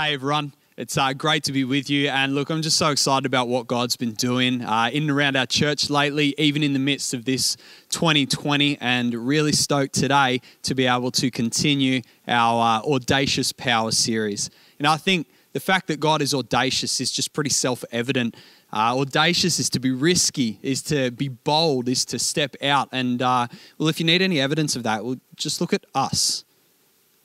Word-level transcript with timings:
Hey 0.00 0.14
everyone, 0.14 0.54
it's 0.76 0.96
uh, 0.96 1.12
great 1.12 1.42
to 1.42 1.52
be 1.52 1.64
with 1.64 1.90
you. 1.90 2.08
And 2.08 2.32
look, 2.32 2.50
I'm 2.50 2.62
just 2.62 2.78
so 2.78 2.90
excited 2.90 3.26
about 3.26 3.48
what 3.48 3.66
God's 3.66 3.96
been 3.96 4.12
doing 4.12 4.62
uh, 4.64 4.90
in 4.92 5.02
and 5.02 5.10
around 5.10 5.34
our 5.34 5.44
church 5.44 5.90
lately, 5.90 6.36
even 6.38 6.62
in 6.62 6.72
the 6.72 6.78
midst 6.78 7.14
of 7.14 7.24
this 7.24 7.56
2020, 7.88 8.78
and 8.80 9.12
really 9.12 9.50
stoked 9.50 9.94
today 9.94 10.40
to 10.62 10.76
be 10.76 10.86
able 10.86 11.10
to 11.10 11.32
continue 11.32 12.02
our 12.28 12.78
uh, 12.78 12.94
Audacious 12.94 13.50
Power 13.50 13.90
series. 13.90 14.50
And 14.78 14.86
I 14.86 14.98
think 14.98 15.26
the 15.52 15.58
fact 15.58 15.88
that 15.88 15.98
God 15.98 16.22
is 16.22 16.32
audacious 16.32 17.00
is 17.00 17.10
just 17.10 17.32
pretty 17.32 17.50
self 17.50 17.84
evident. 17.90 18.36
Uh, 18.72 18.96
audacious 19.00 19.58
is 19.58 19.68
to 19.70 19.80
be 19.80 19.90
risky, 19.90 20.60
is 20.62 20.80
to 20.82 21.10
be 21.10 21.26
bold, 21.26 21.88
is 21.88 22.04
to 22.04 22.20
step 22.20 22.54
out. 22.62 22.88
And 22.92 23.20
uh, 23.20 23.48
well, 23.78 23.88
if 23.88 23.98
you 23.98 24.06
need 24.06 24.22
any 24.22 24.40
evidence 24.40 24.76
of 24.76 24.84
that, 24.84 25.04
well, 25.04 25.16
just 25.34 25.60
look 25.60 25.72
at 25.72 25.84
us. 25.92 26.44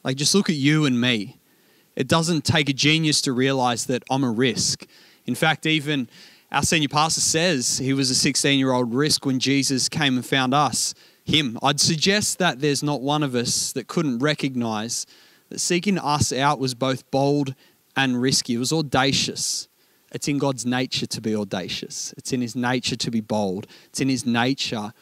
Like, 0.04 0.18
just 0.18 0.34
look 0.34 0.50
at 0.50 0.56
you 0.56 0.86
and 0.86 1.00
me. 1.00 1.38
It 1.96 2.08
doesn't 2.08 2.44
take 2.44 2.70
a 2.70 2.74
genius 2.74 3.22
to 3.22 3.34
realize 3.34 3.86
that 3.86 4.04
I'm 4.10 4.24
a 4.24 4.32
risk. 4.32 4.86
In 5.26 5.36
fact, 5.36 5.66
even 5.66 6.10
our 6.52 6.64
senior 6.64 6.90
pastor 6.90 7.22
says 7.22 7.78
he 7.78 7.94
was 7.94 8.10
a 8.10 8.16
16 8.16 8.60
year 8.60 8.72
old 8.72 8.94
risk 8.94 9.26
when 9.26 9.40
Jesus 9.40 9.90
came 9.90 10.16
and 10.16 10.26
found 10.26 10.54
us, 10.54 10.94
him. 11.26 11.58
I'd 11.62 11.80
suggest 11.80 12.40
that 12.40 12.60
there's 12.60 12.84
not 12.84 13.02
one 13.02 13.24
of 13.24 13.36
us 13.36 13.72
that 13.74 13.88
couldn't 13.88 14.20
recognize 14.20 15.06
that 15.50 15.60
seeking 15.60 15.98
us 15.98 16.34
out 16.34 16.60
was 16.60 16.74
both 16.74 17.10
bold 17.12 17.56
and 17.96 18.22
risky. 18.22 18.56
It 18.56 18.60
was 18.60 18.74
audacious. 18.74 19.68
It's 20.12 20.28
in 20.28 20.38
God's 20.38 20.66
nature 20.66 21.08
to 21.08 21.22
be 21.22 21.36
audacious, 21.36 22.14
it's 22.18 22.32
in 22.32 22.42
his 22.42 22.56
nature 22.56 22.96
to 22.96 23.10
be 23.10 23.20
bold, 23.20 23.66
it's 23.88 24.00
in 24.00 24.10
his 24.10 24.28
nature 24.28 24.94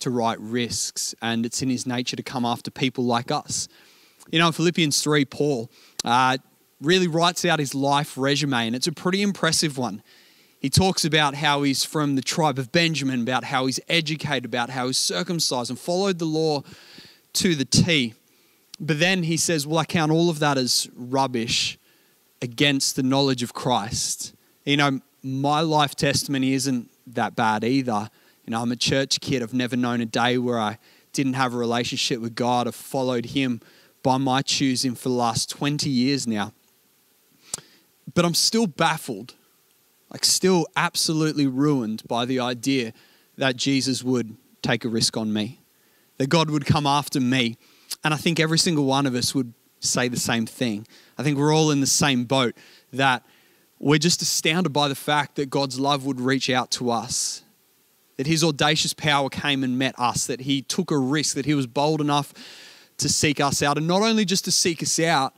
to 0.00 0.10
write 0.10 0.38
risks, 0.40 1.14
and 1.22 1.46
it's 1.46 1.62
in 1.62 1.70
his 1.70 1.86
nature 1.86 2.16
to 2.16 2.22
come 2.22 2.44
after 2.44 2.70
people 2.70 3.04
like 3.04 3.30
us. 3.30 3.66
You 4.30 4.38
know, 4.38 4.48
in 4.48 4.52
Philippians 4.52 5.02
3, 5.02 5.24
Paul 5.24 5.70
uh, 6.04 6.38
really 6.80 7.08
writes 7.08 7.44
out 7.44 7.58
his 7.58 7.74
life 7.74 8.16
resume, 8.16 8.66
and 8.66 8.76
it's 8.76 8.86
a 8.86 8.92
pretty 8.92 9.22
impressive 9.22 9.78
one. 9.78 10.02
He 10.60 10.68
talks 10.68 11.04
about 11.04 11.34
how 11.34 11.62
he's 11.62 11.84
from 11.84 12.16
the 12.16 12.22
tribe 12.22 12.58
of 12.58 12.72
Benjamin, 12.72 13.22
about 13.22 13.44
how 13.44 13.66
he's 13.66 13.80
educated, 13.88 14.44
about 14.44 14.70
how 14.70 14.88
he's 14.88 14.98
circumcised 14.98 15.70
and 15.70 15.78
followed 15.78 16.18
the 16.18 16.24
law 16.24 16.62
to 17.34 17.54
the 17.54 17.64
T. 17.64 18.14
But 18.80 18.98
then 18.98 19.22
he 19.22 19.36
says, 19.36 19.66
Well, 19.66 19.78
I 19.78 19.84
count 19.84 20.10
all 20.10 20.30
of 20.30 20.40
that 20.40 20.58
as 20.58 20.88
rubbish 20.94 21.78
against 22.42 22.96
the 22.96 23.02
knowledge 23.02 23.42
of 23.42 23.54
Christ. 23.54 24.34
You 24.64 24.76
know, 24.76 25.00
my 25.22 25.60
life 25.60 25.94
testimony 25.94 26.52
isn't 26.52 26.90
that 27.06 27.36
bad 27.36 27.64
either. 27.64 28.10
You 28.44 28.52
know, 28.52 28.62
I'm 28.62 28.72
a 28.72 28.76
church 28.76 29.20
kid. 29.20 29.42
I've 29.42 29.54
never 29.54 29.76
known 29.76 30.00
a 30.00 30.06
day 30.06 30.38
where 30.38 30.58
I 30.58 30.78
didn't 31.12 31.34
have 31.34 31.54
a 31.54 31.56
relationship 31.56 32.20
with 32.20 32.34
God. 32.34 32.66
I've 32.66 32.74
followed 32.74 33.26
Him 33.26 33.60
by 34.08 34.16
my 34.16 34.40
choosing 34.40 34.94
for 34.94 35.10
the 35.10 35.14
last 35.14 35.50
20 35.50 35.90
years 35.90 36.26
now. 36.26 36.50
But 38.14 38.24
I'm 38.24 38.32
still 38.32 38.66
baffled, 38.66 39.34
like, 40.10 40.24
still 40.24 40.66
absolutely 40.74 41.46
ruined 41.46 42.04
by 42.08 42.24
the 42.24 42.40
idea 42.40 42.94
that 43.36 43.56
Jesus 43.56 44.02
would 44.02 44.34
take 44.62 44.86
a 44.86 44.88
risk 44.88 45.18
on 45.18 45.30
me, 45.30 45.60
that 46.16 46.30
God 46.30 46.48
would 46.48 46.64
come 46.64 46.86
after 46.86 47.20
me. 47.20 47.58
And 48.02 48.14
I 48.14 48.16
think 48.16 48.40
every 48.40 48.58
single 48.58 48.86
one 48.86 49.04
of 49.04 49.14
us 49.14 49.34
would 49.34 49.52
say 49.80 50.08
the 50.08 50.18
same 50.18 50.46
thing. 50.46 50.86
I 51.18 51.22
think 51.22 51.36
we're 51.36 51.54
all 51.54 51.70
in 51.70 51.82
the 51.82 51.86
same 51.86 52.24
boat 52.24 52.56
that 52.94 53.26
we're 53.78 53.98
just 53.98 54.22
astounded 54.22 54.72
by 54.72 54.88
the 54.88 54.94
fact 54.94 55.36
that 55.36 55.50
God's 55.50 55.78
love 55.78 56.06
would 56.06 56.18
reach 56.18 56.48
out 56.48 56.70
to 56.70 56.90
us, 56.90 57.42
that 58.16 58.26
His 58.26 58.42
audacious 58.42 58.94
power 58.94 59.28
came 59.28 59.62
and 59.62 59.78
met 59.78 59.94
us, 59.98 60.26
that 60.28 60.40
He 60.40 60.62
took 60.62 60.90
a 60.90 60.96
risk, 60.96 61.34
that 61.34 61.44
He 61.44 61.52
was 61.52 61.66
bold 61.66 62.00
enough 62.00 62.32
to 62.98 63.08
seek 63.08 63.40
us 63.40 63.62
out, 63.62 63.78
and 63.78 63.86
not 63.86 64.02
only 64.02 64.24
just 64.24 64.44
to 64.44 64.52
seek 64.52 64.82
us 64.82 64.98
out, 64.98 65.34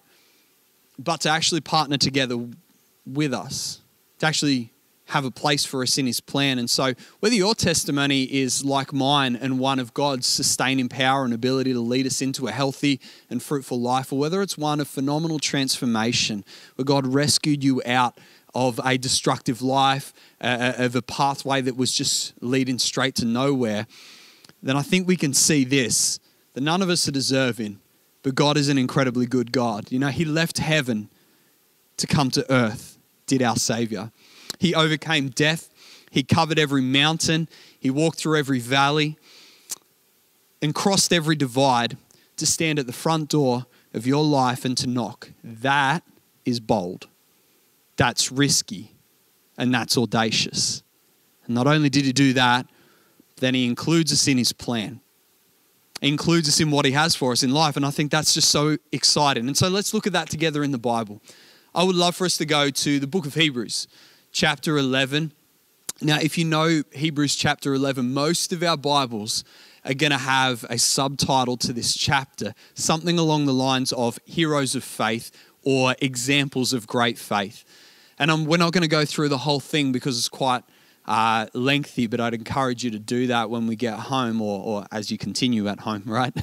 but 0.98 1.22
to 1.22 1.30
actually 1.30 1.60
partner 1.60 1.96
together 1.96 2.36
with 3.06 3.32
us, 3.32 3.80
to 4.18 4.26
actually 4.26 4.70
have 5.06 5.24
a 5.24 5.30
place 5.30 5.64
for 5.64 5.82
us 5.82 5.98
in 5.98 6.06
His 6.06 6.20
plan. 6.20 6.58
And 6.58 6.70
so, 6.70 6.94
whether 7.18 7.34
your 7.34 7.54
testimony 7.54 8.24
is 8.24 8.64
like 8.64 8.92
mine 8.92 9.36
and 9.36 9.58
one 9.58 9.78
of 9.78 9.92
God's 9.92 10.26
sustaining 10.26 10.88
power 10.88 11.24
and 11.24 11.34
ability 11.34 11.72
to 11.72 11.80
lead 11.80 12.06
us 12.06 12.22
into 12.22 12.46
a 12.46 12.52
healthy 12.52 13.00
and 13.28 13.42
fruitful 13.42 13.80
life, 13.80 14.12
or 14.12 14.18
whether 14.18 14.40
it's 14.40 14.56
one 14.56 14.80
of 14.80 14.88
phenomenal 14.88 15.38
transformation, 15.38 16.44
where 16.76 16.84
God 16.84 17.06
rescued 17.06 17.64
you 17.64 17.82
out 17.84 18.18
of 18.54 18.80
a 18.84 18.98
destructive 18.98 19.62
life, 19.62 20.12
uh, 20.40 20.74
of 20.78 20.94
a 20.94 21.02
pathway 21.02 21.60
that 21.60 21.76
was 21.76 21.92
just 21.92 22.32
leading 22.40 22.78
straight 22.78 23.14
to 23.16 23.24
nowhere, 23.24 23.86
then 24.62 24.76
I 24.76 24.82
think 24.82 25.08
we 25.08 25.16
can 25.16 25.34
see 25.34 25.64
this 25.64 26.19
that 26.54 26.62
none 26.62 26.82
of 26.82 26.90
us 26.90 27.06
are 27.08 27.12
deserving, 27.12 27.80
but 28.22 28.34
God 28.34 28.56
is 28.56 28.68
an 28.68 28.78
incredibly 28.78 29.26
good 29.26 29.52
God. 29.52 29.90
You 29.90 29.98
know, 29.98 30.08
He 30.08 30.24
left 30.24 30.58
heaven 30.58 31.08
to 31.96 32.06
come 32.06 32.30
to 32.32 32.50
earth, 32.52 32.98
did 33.26 33.42
our 33.42 33.56
Savior. 33.56 34.10
He 34.58 34.74
overcame 34.74 35.28
death, 35.28 35.70
He 36.10 36.22
covered 36.22 36.58
every 36.58 36.82
mountain, 36.82 37.48
He 37.78 37.90
walked 37.90 38.18
through 38.18 38.38
every 38.38 38.58
valley, 38.58 39.18
and 40.62 40.74
crossed 40.74 41.12
every 41.12 41.36
divide 41.36 41.96
to 42.36 42.46
stand 42.46 42.78
at 42.78 42.86
the 42.86 42.92
front 42.92 43.28
door 43.28 43.66
of 43.94 44.06
your 44.06 44.24
life 44.24 44.64
and 44.64 44.76
to 44.78 44.86
knock. 44.86 45.30
That 45.42 46.02
is 46.44 46.60
bold. 46.60 47.06
That's 47.96 48.32
risky. 48.32 48.92
And 49.58 49.74
that's 49.74 49.96
audacious. 49.96 50.82
And 51.44 51.54
not 51.54 51.66
only 51.66 51.90
did 51.90 52.04
he 52.04 52.12
do 52.12 52.32
that, 52.32 52.66
then 53.36 53.54
he 53.54 53.66
includes 53.66 54.12
us 54.12 54.26
in 54.26 54.38
his 54.38 54.52
plan 54.52 55.00
includes 56.02 56.48
us 56.48 56.60
in 56.60 56.70
what 56.70 56.84
he 56.84 56.92
has 56.92 57.14
for 57.14 57.32
us 57.32 57.42
in 57.42 57.50
life. 57.50 57.76
And 57.76 57.84
I 57.84 57.90
think 57.90 58.10
that's 58.10 58.32
just 58.32 58.48
so 58.48 58.76
exciting. 58.92 59.46
And 59.46 59.56
so 59.56 59.68
let's 59.68 59.92
look 59.92 60.06
at 60.06 60.12
that 60.12 60.30
together 60.30 60.64
in 60.64 60.70
the 60.70 60.78
Bible. 60.78 61.20
I 61.74 61.84
would 61.84 61.96
love 61.96 62.16
for 62.16 62.24
us 62.24 62.36
to 62.38 62.46
go 62.46 62.70
to 62.70 62.98
the 62.98 63.06
book 63.06 63.26
of 63.26 63.34
Hebrews, 63.34 63.86
chapter 64.32 64.76
11. 64.76 65.32
Now, 66.02 66.18
if 66.20 66.38
you 66.38 66.44
know 66.44 66.82
Hebrews 66.92 67.36
chapter 67.36 67.74
11, 67.74 68.12
most 68.12 68.52
of 68.52 68.62
our 68.62 68.76
Bibles 68.76 69.44
are 69.84 69.94
going 69.94 70.10
to 70.10 70.18
have 70.18 70.64
a 70.68 70.78
subtitle 70.78 71.56
to 71.58 71.72
this 71.72 71.94
chapter, 71.94 72.54
something 72.74 73.18
along 73.18 73.46
the 73.46 73.54
lines 73.54 73.92
of 73.92 74.18
heroes 74.24 74.74
of 74.74 74.84
faith 74.84 75.30
or 75.62 75.94
examples 76.00 76.72
of 76.72 76.86
great 76.86 77.18
faith. 77.18 77.64
And 78.18 78.30
um, 78.30 78.44
we're 78.44 78.58
not 78.58 78.72
going 78.72 78.82
to 78.82 78.88
go 78.88 79.04
through 79.04 79.28
the 79.28 79.38
whole 79.38 79.60
thing 79.60 79.92
because 79.92 80.18
it's 80.18 80.28
quite 80.28 80.62
uh, 81.06 81.46
lengthy, 81.54 82.06
but 82.06 82.20
I'd 82.20 82.34
encourage 82.34 82.84
you 82.84 82.90
to 82.92 82.98
do 82.98 83.26
that 83.28 83.50
when 83.50 83.66
we 83.66 83.76
get 83.76 83.98
home 83.98 84.40
or, 84.40 84.62
or 84.62 84.86
as 84.92 85.10
you 85.10 85.18
continue 85.18 85.68
at 85.68 85.80
home, 85.80 86.02
right? 86.06 86.34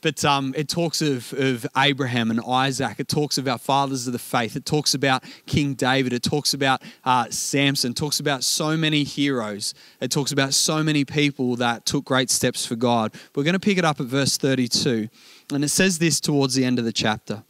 but 0.00 0.24
um, 0.24 0.52
it 0.56 0.68
talks 0.68 1.00
of, 1.00 1.32
of 1.32 1.66
Abraham 1.76 2.30
and 2.30 2.40
Isaac. 2.46 2.98
It 2.98 3.08
talks 3.08 3.38
about 3.38 3.60
fathers 3.60 4.06
of 4.06 4.12
the 4.12 4.18
faith. 4.18 4.56
It 4.56 4.66
talks 4.66 4.94
about 4.94 5.24
King 5.46 5.74
David. 5.74 6.12
It 6.12 6.22
talks 6.22 6.54
about 6.54 6.82
uh, 7.04 7.30
Samson. 7.30 7.92
It 7.92 7.96
talks 7.96 8.20
about 8.20 8.44
so 8.44 8.76
many 8.76 9.04
heroes. 9.04 9.74
It 10.00 10.10
talks 10.10 10.32
about 10.32 10.54
so 10.54 10.82
many 10.82 11.04
people 11.04 11.56
that 11.56 11.86
took 11.86 12.04
great 12.04 12.30
steps 12.30 12.66
for 12.66 12.76
God. 12.76 13.14
We're 13.34 13.44
going 13.44 13.54
to 13.54 13.60
pick 13.60 13.78
it 13.78 13.84
up 13.84 14.00
at 14.00 14.06
verse 14.06 14.36
32. 14.36 15.08
And 15.52 15.64
it 15.64 15.68
says 15.68 15.98
this 15.98 16.20
towards 16.20 16.54
the 16.54 16.64
end 16.64 16.78
of 16.78 16.84
the 16.84 16.92
chapter. 16.92 17.44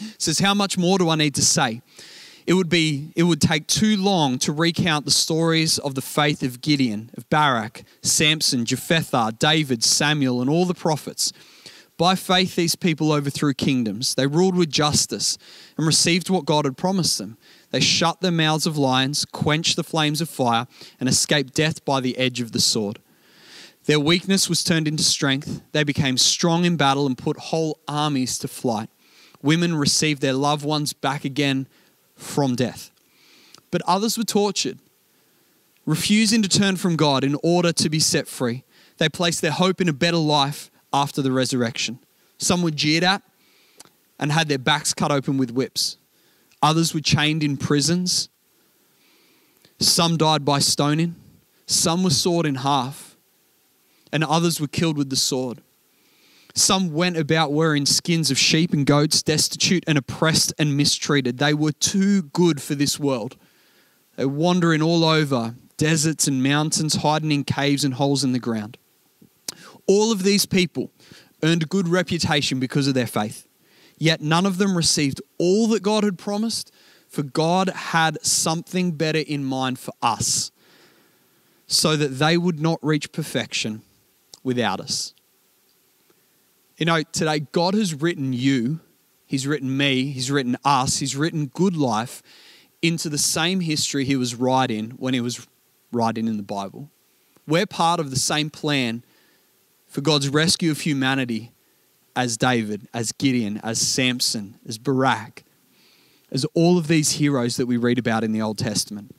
It 0.00 0.22
says, 0.22 0.38
How 0.38 0.54
much 0.54 0.78
more 0.78 0.98
do 0.98 1.08
I 1.10 1.16
need 1.16 1.34
to 1.34 1.42
say? 1.42 1.82
It 2.46 2.54
would 2.54 2.68
be 2.68 3.12
it 3.14 3.24
would 3.24 3.40
take 3.40 3.66
too 3.66 3.96
long 3.96 4.38
to 4.40 4.52
recount 4.52 5.04
the 5.04 5.10
stories 5.10 5.78
of 5.78 5.94
the 5.94 6.02
faith 6.02 6.42
of 6.42 6.60
Gideon, 6.60 7.10
of 7.16 7.28
Barak, 7.30 7.84
Samson, 8.02 8.64
Jephthah, 8.64 9.34
David, 9.38 9.84
Samuel, 9.84 10.40
and 10.40 10.50
all 10.50 10.64
the 10.64 10.74
prophets. 10.74 11.32
By 11.98 12.14
faith, 12.14 12.56
these 12.56 12.74
people 12.74 13.12
overthrew 13.12 13.54
kingdoms. 13.54 14.14
They 14.14 14.26
ruled 14.26 14.56
with 14.56 14.70
justice 14.70 15.38
and 15.76 15.86
received 15.86 16.30
what 16.30 16.46
God 16.46 16.64
had 16.64 16.76
promised 16.76 17.18
them. 17.18 17.36
They 17.70 17.80
shut 17.80 18.20
the 18.20 18.32
mouths 18.32 18.66
of 18.66 18.76
lions, 18.76 19.24
quenched 19.24 19.76
the 19.76 19.84
flames 19.84 20.20
of 20.20 20.28
fire, 20.28 20.66
and 20.98 21.08
escaped 21.08 21.54
death 21.54 21.84
by 21.84 22.00
the 22.00 22.18
edge 22.18 22.40
of 22.40 22.52
the 22.52 22.60
sword. 22.60 22.98
Their 23.84 24.00
weakness 24.00 24.48
was 24.48 24.64
turned 24.64 24.88
into 24.88 25.02
strength. 25.02 25.60
They 25.72 25.84
became 25.84 26.16
strong 26.16 26.64
in 26.64 26.76
battle 26.76 27.06
and 27.06 27.16
put 27.18 27.36
whole 27.38 27.78
armies 27.86 28.38
to 28.38 28.48
flight. 28.48 28.88
Women 29.42 29.74
received 29.74 30.22
their 30.22 30.32
loved 30.32 30.64
ones 30.64 30.92
back 30.92 31.24
again 31.24 31.66
from 32.22 32.56
death. 32.56 32.90
But 33.70 33.82
others 33.86 34.16
were 34.16 34.24
tortured, 34.24 34.78
refusing 35.86 36.42
to 36.42 36.48
turn 36.48 36.76
from 36.76 36.96
God 36.96 37.24
in 37.24 37.36
order 37.42 37.72
to 37.72 37.88
be 37.88 38.00
set 38.00 38.28
free. 38.28 38.64
They 38.98 39.08
placed 39.08 39.40
their 39.40 39.50
hope 39.50 39.80
in 39.80 39.88
a 39.88 39.92
better 39.92 40.16
life 40.16 40.70
after 40.92 41.22
the 41.22 41.32
resurrection. 41.32 41.98
Some 42.38 42.62
were 42.62 42.70
jeered 42.70 43.04
at 43.04 43.22
and 44.18 44.30
had 44.30 44.48
their 44.48 44.58
backs 44.58 44.94
cut 44.94 45.10
open 45.10 45.38
with 45.38 45.50
whips. 45.50 45.96
Others 46.62 46.94
were 46.94 47.00
chained 47.00 47.42
in 47.42 47.56
prisons. 47.56 48.28
Some 49.80 50.16
died 50.16 50.44
by 50.44 50.60
stoning. 50.60 51.16
Some 51.66 52.04
were 52.04 52.10
sawed 52.10 52.46
in 52.46 52.56
half. 52.56 53.16
And 54.12 54.22
others 54.22 54.60
were 54.60 54.68
killed 54.68 54.96
with 54.96 55.10
the 55.10 55.16
sword. 55.16 55.60
Some 56.54 56.92
went 56.92 57.16
about 57.16 57.52
wearing 57.52 57.86
skins 57.86 58.30
of 58.30 58.38
sheep 58.38 58.72
and 58.72 58.84
goats, 58.84 59.22
destitute 59.22 59.84
and 59.86 59.96
oppressed 59.96 60.52
and 60.58 60.76
mistreated. 60.76 61.38
They 61.38 61.54
were 61.54 61.72
too 61.72 62.22
good 62.22 62.60
for 62.60 62.74
this 62.74 62.98
world. 63.00 63.36
They 64.16 64.26
were 64.26 64.32
wandering 64.32 64.82
all 64.82 65.04
over 65.04 65.54
deserts 65.78 66.28
and 66.28 66.42
mountains, 66.42 66.96
hiding 66.96 67.32
in 67.32 67.44
caves 67.44 67.84
and 67.84 67.94
holes 67.94 68.22
in 68.22 68.32
the 68.32 68.38
ground. 68.38 68.76
All 69.86 70.12
of 70.12 70.22
these 70.22 70.46
people 70.46 70.90
earned 71.42 71.62
a 71.62 71.66
good 71.66 71.88
reputation 71.88 72.60
because 72.60 72.86
of 72.86 72.94
their 72.94 73.06
faith. 73.06 73.46
Yet 73.98 74.20
none 74.20 74.46
of 74.46 74.58
them 74.58 74.76
received 74.76 75.20
all 75.38 75.66
that 75.68 75.82
God 75.82 76.04
had 76.04 76.18
promised, 76.18 76.72
for 77.08 77.22
God 77.22 77.68
had 77.68 78.24
something 78.24 78.92
better 78.92 79.20
in 79.20 79.44
mind 79.44 79.78
for 79.78 79.92
us, 80.02 80.50
so 81.66 81.96
that 81.96 82.08
they 82.08 82.36
would 82.36 82.60
not 82.60 82.78
reach 82.82 83.12
perfection 83.12 83.82
without 84.42 84.80
us. 84.80 85.14
You 86.82 86.86
know, 86.86 87.04
today 87.04 87.38
God 87.52 87.74
has 87.74 87.94
written 87.94 88.32
you, 88.32 88.80
He's 89.24 89.46
written 89.46 89.76
me, 89.76 90.06
He's 90.06 90.32
written 90.32 90.56
us, 90.64 90.98
He's 90.98 91.14
written 91.14 91.46
good 91.46 91.76
life 91.76 92.24
into 92.82 93.08
the 93.08 93.18
same 93.18 93.60
history 93.60 94.04
He 94.04 94.16
was 94.16 94.34
writing 94.34 94.90
when 94.96 95.14
He 95.14 95.20
was 95.20 95.46
writing 95.92 96.26
in 96.26 96.38
the 96.38 96.42
Bible. 96.42 96.90
We're 97.46 97.66
part 97.66 98.00
of 98.00 98.10
the 98.10 98.16
same 98.16 98.50
plan 98.50 99.04
for 99.86 100.00
God's 100.00 100.28
rescue 100.28 100.72
of 100.72 100.80
humanity 100.80 101.52
as 102.16 102.36
David, 102.36 102.88
as 102.92 103.12
Gideon, 103.12 103.60
as 103.62 103.80
Samson, 103.80 104.58
as 104.66 104.76
Barak, 104.76 105.44
as 106.32 106.44
all 106.46 106.78
of 106.78 106.88
these 106.88 107.12
heroes 107.12 107.58
that 107.58 107.66
we 107.66 107.76
read 107.76 108.00
about 108.00 108.24
in 108.24 108.32
the 108.32 108.42
Old 108.42 108.58
Testament. 108.58 109.14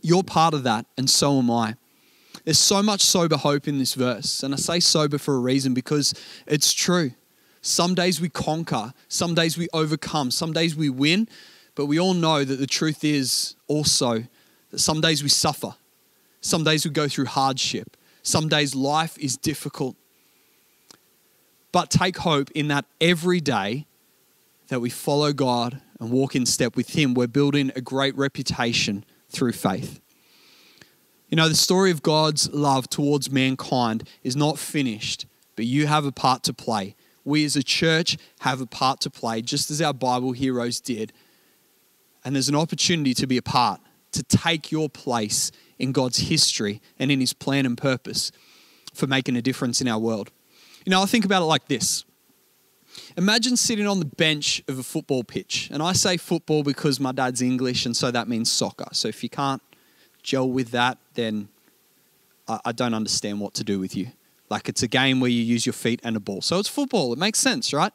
You're 0.00 0.22
part 0.22 0.54
of 0.54 0.62
that, 0.62 0.86
and 0.96 1.10
so 1.10 1.38
am 1.40 1.50
I. 1.50 1.74
There's 2.50 2.58
so 2.58 2.82
much 2.82 3.02
sober 3.02 3.36
hope 3.36 3.68
in 3.68 3.78
this 3.78 3.94
verse. 3.94 4.42
And 4.42 4.52
I 4.52 4.56
say 4.56 4.80
sober 4.80 5.18
for 5.18 5.36
a 5.36 5.38
reason 5.38 5.72
because 5.72 6.12
it's 6.48 6.72
true. 6.72 7.12
Some 7.62 7.94
days 7.94 8.20
we 8.20 8.28
conquer, 8.28 8.92
some 9.06 9.36
days 9.36 9.56
we 9.56 9.68
overcome, 9.72 10.32
some 10.32 10.52
days 10.52 10.74
we 10.74 10.90
win, 10.90 11.28
but 11.76 11.86
we 11.86 12.00
all 12.00 12.12
know 12.12 12.42
that 12.42 12.56
the 12.56 12.66
truth 12.66 13.04
is 13.04 13.54
also 13.68 14.24
that 14.72 14.80
some 14.80 15.00
days 15.00 15.22
we 15.22 15.28
suffer, 15.28 15.76
some 16.40 16.64
days 16.64 16.84
we 16.84 16.90
go 16.90 17.06
through 17.06 17.26
hardship, 17.26 17.96
some 18.24 18.48
days 18.48 18.74
life 18.74 19.16
is 19.18 19.36
difficult. 19.36 19.94
But 21.70 21.88
take 21.88 22.16
hope 22.16 22.50
in 22.50 22.66
that 22.66 22.84
every 23.00 23.40
day 23.40 23.86
that 24.70 24.80
we 24.80 24.90
follow 24.90 25.32
God 25.32 25.80
and 26.00 26.10
walk 26.10 26.34
in 26.34 26.46
step 26.46 26.74
with 26.74 26.96
Him, 26.96 27.14
we're 27.14 27.28
building 27.28 27.70
a 27.76 27.80
great 27.80 28.16
reputation 28.16 29.04
through 29.28 29.52
faith. 29.52 30.00
You 31.30 31.36
know, 31.36 31.48
the 31.48 31.54
story 31.54 31.92
of 31.92 32.02
God's 32.02 32.50
love 32.50 32.90
towards 32.90 33.30
mankind 33.30 34.02
is 34.24 34.34
not 34.34 34.58
finished, 34.58 35.26
but 35.54 35.64
you 35.64 35.86
have 35.86 36.04
a 36.04 36.10
part 36.10 36.42
to 36.44 36.52
play. 36.52 36.96
We 37.24 37.44
as 37.44 37.54
a 37.54 37.62
church 37.62 38.18
have 38.40 38.60
a 38.60 38.66
part 38.66 39.00
to 39.02 39.10
play, 39.10 39.40
just 39.40 39.70
as 39.70 39.80
our 39.80 39.94
Bible 39.94 40.32
heroes 40.32 40.80
did. 40.80 41.12
And 42.24 42.34
there's 42.34 42.48
an 42.48 42.56
opportunity 42.56 43.14
to 43.14 43.26
be 43.28 43.36
a 43.36 43.42
part, 43.42 43.80
to 44.12 44.24
take 44.24 44.72
your 44.72 44.88
place 44.88 45.52
in 45.78 45.92
God's 45.92 46.18
history 46.18 46.82
and 46.98 47.12
in 47.12 47.20
His 47.20 47.32
plan 47.32 47.64
and 47.64 47.78
purpose 47.78 48.32
for 48.92 49.06
making 49.06 49.36
a 49.36 49.42
difference 49.42 49.80
in 49.80 49.86
our 49.86 50.00
world. 50.00 50.32
You 50.84 50.90
know, 50.90 51.00
I 51.00 51.06
think 51.06 51.24
about 51.24 51.42
it 51.42 51.46
like 51.46 51.68
this 51.68 52.04
Imagine 53.16 53.56
sitting 53.56 53.86
on 53.86 54.00
the 54.00 54.04
bench 54.04 54.64
of 54.66 54.80
a 54.80 54.82
football 54.82 55.22
pitch. 55.22 55.68
And 55.72 55.80
I 55.80 55.92
say 55.92 56.16
football 56.16 56.64
because 56.64 56.98
my 56.98 57.12
dad's 57.12 57.40
English, 57.40 57.86
and 57.86 57.96
so 57.96 58.10
that 58.10 58.26
means 58.26 58.50
soccer. 58.50 58.88
So 58.92 59.06
if 59.06 59.22
you 59.22 59.28
can't 59.28 59.62
gel 60.22 60.48
with 60.48 60.70
that, 60.70 60.98
then 61.14 61.48
I, 62.48 62.60
I 62.66 62.72
don't 62.72 62.94
understand 62.94 63.40
what 63.40 63.54
to 63.54 63.64
do 63.64 63.78
with 63.78 63.96
you. 63.96 64.08
Like 64.48 64.68
it's 64.68 64.82
a 64.82 64.88
game 64.88 65.20
where 65.20 65.30
you 65.30 65.42
use 65.42 65.64
your 65.64 65.72
feet 65.72 66.00
and 66.02 66.16
a 66.16 66.20
ball. 66.20 66.42
So 66.42 66.58
it's 66.58 66.68
football. 66.68 67.12
It 67.12 67.18
makes 67.18 67.38
sense, 67.38 67.72
right? 67.72 67.92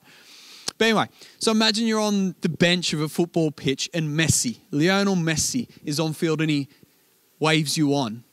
But 0.78 0.86
anyway, 0.86 1.10
so 1.40 1.52
imagine 1.52 1.86
you're 1.86 2.00
on 2.00 2.36
the 2.42 2.50
bench 2.50 2.94
of 2.94 3.02
a 3.02 3.10
football 3.10 3.52
pitch 3.52 3.90
and 3.94 4.18
Messi, 4.18 4.60
Lionel 4.72 5.16
Messi, 5.16 5.70
is 5.84 6.00
on 6.00 6.14
field 6.14 6.42
and 6.42 6.50
he 6.50 6.68
waves 7.40 7.78
you 7.78 7.94
on. 7.94 8.24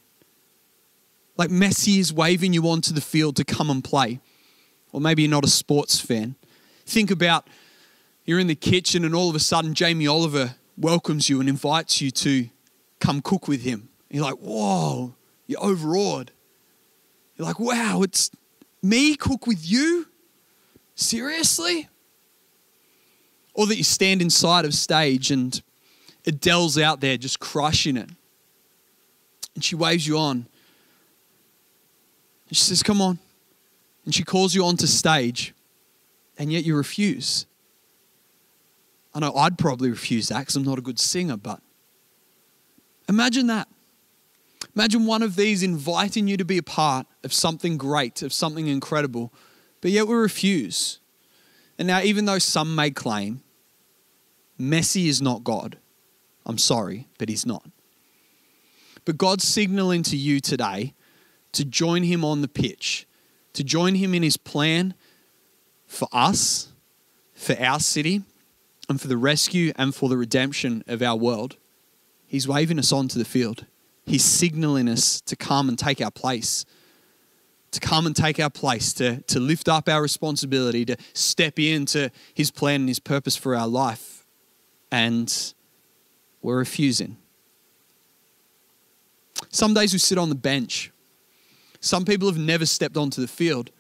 Like 1.37 1.51
Messi 1.51 1.99
is 1.99 2.13
waving 2.13 2.53
you 2.53 2.69
onto 2.69 2.93
the 2.93 3.01
field 3.01 3.37
to 3.37 3.45
come 3.45 3.71
and 3.71 3.83
play. 3.83 4.21
Or 4.93 5.01
maybe 5.01 5.23
you're 5.23 5.31
not 5.31 5.45
a 5.45 5.49
sports 5.49 6.01
fan. 6.01 6.37
Think 6.85 7.11
about 7.11 7.49
you're 8.25 8.39
in 8.39 8.47
the 8.47 8.55
kitchen 8.55 9.05
and 9.05 9.15
all 9.15 9.29
of 9.29 9.35
a 9.35 9.41
sudden 9.41 9.75
Jamie 9.75 10.07
Oliver 10.07 10.57
welcomes 10.77 11.29
you 11.29 11.41
and 11.41 11.49
invites 11.49 12.01
you 12.01 12.11
to 12.11 12.49
come 13.03 13.21
cook 13.21 13.49
with 13.49 13.63
him. 13.63 13.89
And 14.09 14.17
you're 14.17 14.25
like, 14.25 14.39
whoa, 14.39 15.15
you're 15.47 15.63
overawed. 15.63 16.31
You're 17.37 17.47
like, 17.47 17.59
wow, 17.59 18.03
it's 18.03 18.31
me 18.83 19.17
cook 19.17 19.47
with 19.47 19.69
you? 19.69 20.07
Seriously? 20.95 21.89
Or 23.55 23.67
that 23.67 23.77
you 23.77 23.85
stand 23.85 24.23
inside 24.23 24.65
of 24.65 24.73
stage 24.73 25.31
and 25.31 25.61
Adele's 26.27 26.79
out 26.79 27.01
there 27.01 27.17
just 27.17 27.41
crushing 27.41 27.97
it. 27.97 28.09
And 29.55 29.65
she 29.65 29.75
waves 29.75 30.07
you 30.07 30.17
on. 30.17 30.47
And 32.49 32.57
she 32.57 32.63
says, 32.63 32.83
Come 32.83 33.01
on. 33.01 33.19
And 34.05 34.15
she 34.15 34.25
calls 34.25 34.55
you 34.55 34.65
onto 34.65 34.87
stage, 34.87 35.55
and 36.37 36.53
yet 36.53 36.65
you 36.65 36.77
refuse. 36.77 37.47
I 39.15 39.21
know 39.21 39.35
I'd 39.35 39.59
probably 39.59 39.91
refuse 39.91 40.29
that 40.29 40.41
because 40.41 40.57
I'm 40.57 40.65
not 40.65 40.79
a 40.79 40.83
good 40.83 40.99
singer, 40.99 41.37
but 41.37 41.61
Imagine 43.09 43.47
that. 43.49 43.69
Imagine 44.75 45.07
one 45.07 45.23
of 45.23 45.37
these 45.37 45.63
inviting 45.63 46.29
you 46.29 46.37
to 46.37 46.45
be 46.45 46.59
a 46.59 46.63
part 46.63 47.07
of 47.25 47.33
something 47.33 47.77
great, 47.77 48.23
of 48.23 48.33
something 48.33 48.67
incredible, 48.67 49.33
but 49.81 49.91
yet 49.91 50.07
we 50.07 50.15
refuse. 50.15 50.99
And 51.79 51.89
now, 51.89 52.01
even 52.01 52.25
though 52.25 52.39
some 52.39 52.75
may 52.75 52.91
claim, 52.91 53.43
Messi 54.59 55.07
is 55.07 55.21
not 55.21 55.45
God. 55.45 55.79
I'm 56.47 56.59
sorry, 56.59 57.09
but 57.19 57.29
he's 57.29 57.45
not. 57.45 57.69
But 59.05 59.19
God's 59.19 59.45
signaling 59.45 60.03
to 60.05 60.17
you 60.17 60.41
today 60.41 60.95
to 61.53 61.65
join 61.65 62.05
him 62.05 62.25
on 62.25 62.41
the 62.41 62.49
pitch, 62.49 63.07
to 63.53 63.65
join 63.65 63.97
him 63.97 64.15
in 64.15 64.23
his 64.23 64.37
plan 64.37 64.95
for 65.87 66.09
us, 66.13 66.69
for 67.35 67.57
our 67.61 67.81
city, 67.81 68.23
and 68.89 69.01
for 69.01 69.09
the 69.09 69.17
rescue 69.17 69.73
and 69.77 69.95
for 69.95 70.09
the 70.09 70.17
redemption 70.17 70.85
of 70.87 71.03
our 71.03 71.17
world. 71.17 71.57
He's 72.33 72.49
waving 72.49 72.79
us 72.79 72.93
onto 72.93 73.19
the 73.19 73.27
field. 73.27 73.67
He's 74.07 74.25
signaling 74.25 74.89
us 74.89 75.21
to 75.21 75.37
come 75.37 75.69
and 75.69 75.79
take 75.79 76.01
our 76.01 76.11
place, 76.11 76.65
to 77.73 77.79
come 77.79 78.07
and 78.07 78.17
take 78.17 78.41
our 78.41 78.49
place, 78.49 78.95
to, 78.95 79.21
to 79.21 79.39
lift 79.39 79.69
up 79.69 79.87
our 79.87 80.01
responsibility, 80.01 80.87
to 80.87 80.97
step 81.13 81.59
into 81.59 82.11
His 82.33 82.51
plan 82.51 82.81
and 82.81 82.89
His 82.89 83.01
purpose 83.01 83.37
for 83.37 83.55
our 83.55 83.69
life. 83.69 84.25
And 84.91 85.31
we're 86.41 86.57
refusing. 86.57 87.19
Some 89.51 89.75
days 89.75 89.93
we 89.93 89.99
sit 89.99 90.17
on 90.17 90.31
the 90.31 90.35
bench. 90.35 90.91
Some 91.81 92.07
people 92.07 92.29
have 92.29 92.39
never 92.39 92.65
stepped 92.65 92.97
onto 92.97 93.21
the 93.21 93.29
field. 93.29 93.71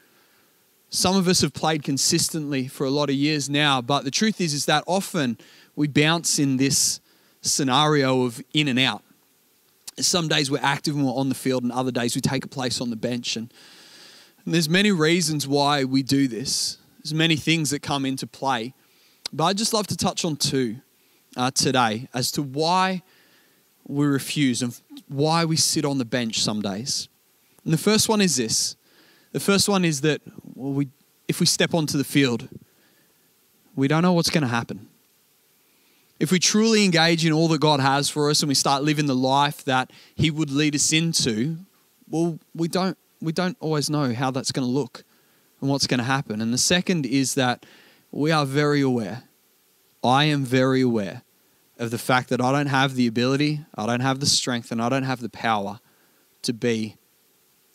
Some 0.91 1.17
of 1.17 1.27
us 1.27 1.41
have 1.41 1.55
played 1.55 1.85
consistently 1.85 2.69
for 2.69 2.85
a 2.85 2.91
lot 2.91 3.09
of 3.09 3.15
years 3.15 3.49
now, 3.49 3.81
but 3.81 4.05
the 4.05 4.11
truth 4.11 4.43
is 4.43 4.53
is 4.53 4.67
that 4.67 4.85
often 4.87 5.39
we 5.75 5.89
bounce 5.89 6.39
in 6.39 6.59
this 6.59 7.01
scenario 7.43 8.23
of 8.23 8.43
in 8.55 8.69
and 8.69 8.79
out. 8.79 9.03
Some 9.99 10.29
days 10.29 10.51
we're 10.51 10.63
active 10.63 10.95
and 10.95 11.05
we're 11.05 11.13
on 11.13 11.29
the 11.29 11.35
field, 11.35 11.63
and 11.63 11.71
other 11.71 11.91
days 11.91 12.15
we 12.15 12.21
take 12.21 12.45
a 12.45 12.49
place 12.49 12.81
on 12.81 12.91
the 12.91 12.97
bench. 12.97 13.37
And, 13.37 13.53
and 14.45 14.55
there's 14.55 14.69
many 14.69 14.91
reasons 14.91 15.47
why 15.47 15.85
we 15.85 16.03
do 16.03 16.29
this. 16.29 16.79
There's 17.03 17.13
many 17.13 17.37
things 17.37 17.71
that 17.71 17.83
come 17.83 18.07
into 18.07 18.27
play. 18.27 18.75
But 19.33 19.45
I'd 19.45 19.59
just 19.59 19.75
love 19.75 19.87
to 19.89 19.97
touch 19.97 20.25
on 20.25 20.37
two 20.37 20.77
uh, 21.37 21.51
today 21.51 22.09
as 22.15 22.31
to 22.33 22.43
why 22.43 23.03
we 23.87 24.07
refuse 24.07 24.63
and 24.63 24.79
why 25.09 25.45
we 25.45 25.57
sit 25.57 25.85
on 25.85 25.99
the 25.99 26.05
bench 26.05 26.41
some 26.41 26.63
days. 26.63 27.09
And 27.65 27.73
the 27.73 27.79
first 27.79 28.09
one 28.09 28.21
is 28.21 28.37
this. 28.37 28.77
The 29.33 29.41
first 29.41 29.69
one 29.69 29.85
is 29.85 30.03
that 30.03 30.21
well, 30.55 30.73
we, 30.73 30.89
if 31.29 31.41
we 31.41 31.47
step 31.47 31.75
onto 31.75 31.99
the 31.99 32.05
field, 32.05 32.49
we 33.75 33.89
don't 33.89 34.03
know 34.03 34.13
what's 34.13 34.31
going 34.31 34.43
to 34.43 34.49
happen 34.49 34.89
if 36.23 36.31
we 36.31 36.39
truly 36.39 36.85
engage 36.85 37.27
in 37.27 37.33
all 37.33 37.49
that 37.49 37.61
God 37.61 37.81
has 37.81 38.09
for 38.09 38.31
us 38.31 38.43
and 38.43 38.49
we 38.49 38.55
start 38.55 38.85
living 38.85 39.07
the 39.07 39.15
life 39.15 39.65
that 39.65 39.91
He 40.15 40.31
would 40.31 40.53
lead 40.53 40.73
us 40.73 40.93
into, 40.93 41.57
well, 42.09 42.39
we 42.55 42.69
don't, 42.69 42.97
we 43.21 43.33
don't 43.33 43.57
always 43.59 43.91
know 43.91 44.15
how 44.15 44.31
that's 44.31 44.53
going 44.53 44.65
to 44.65 44.71
look 44.71 45.03
and 45.61 45.69
what's 45.69 45.89
going 45.89 45.99
to 45.99 46.05
happen. 46.05 46.41
And 46.41 46.55
the 46.55 46.59
second 46.59 47.07
is 47.07 47.35
that 47.35 47.67
we 48.13 48.31
are 48.31 48.47
very 48.47 48.81
aware. 48.81 49.25
I 50.05 50.27
am 50.27 50.45
very 50.45 50.81
aware 50.81 51.23
of 51.77 51.91
the 51.91 51.99
fact 51.99 52.29
that 52.29 52.41
I 52.41 52.53
don't 52.53 52.69
have 52.69 52.95
the 52.95 53.09
ability, 53.09 53.63
I 53.75 53.87
don't 53.87 53.99
have 53.99 54.21
the 54.21 54.27
strength, 54.27 54.71
and 54.71 54.81
I 54.81 54.89
don't 54.89 55.03
have 55.03 55.23
the 55.23 55.29
power 55.29 55.81
to 56.43 56.53
be 56.53 56.99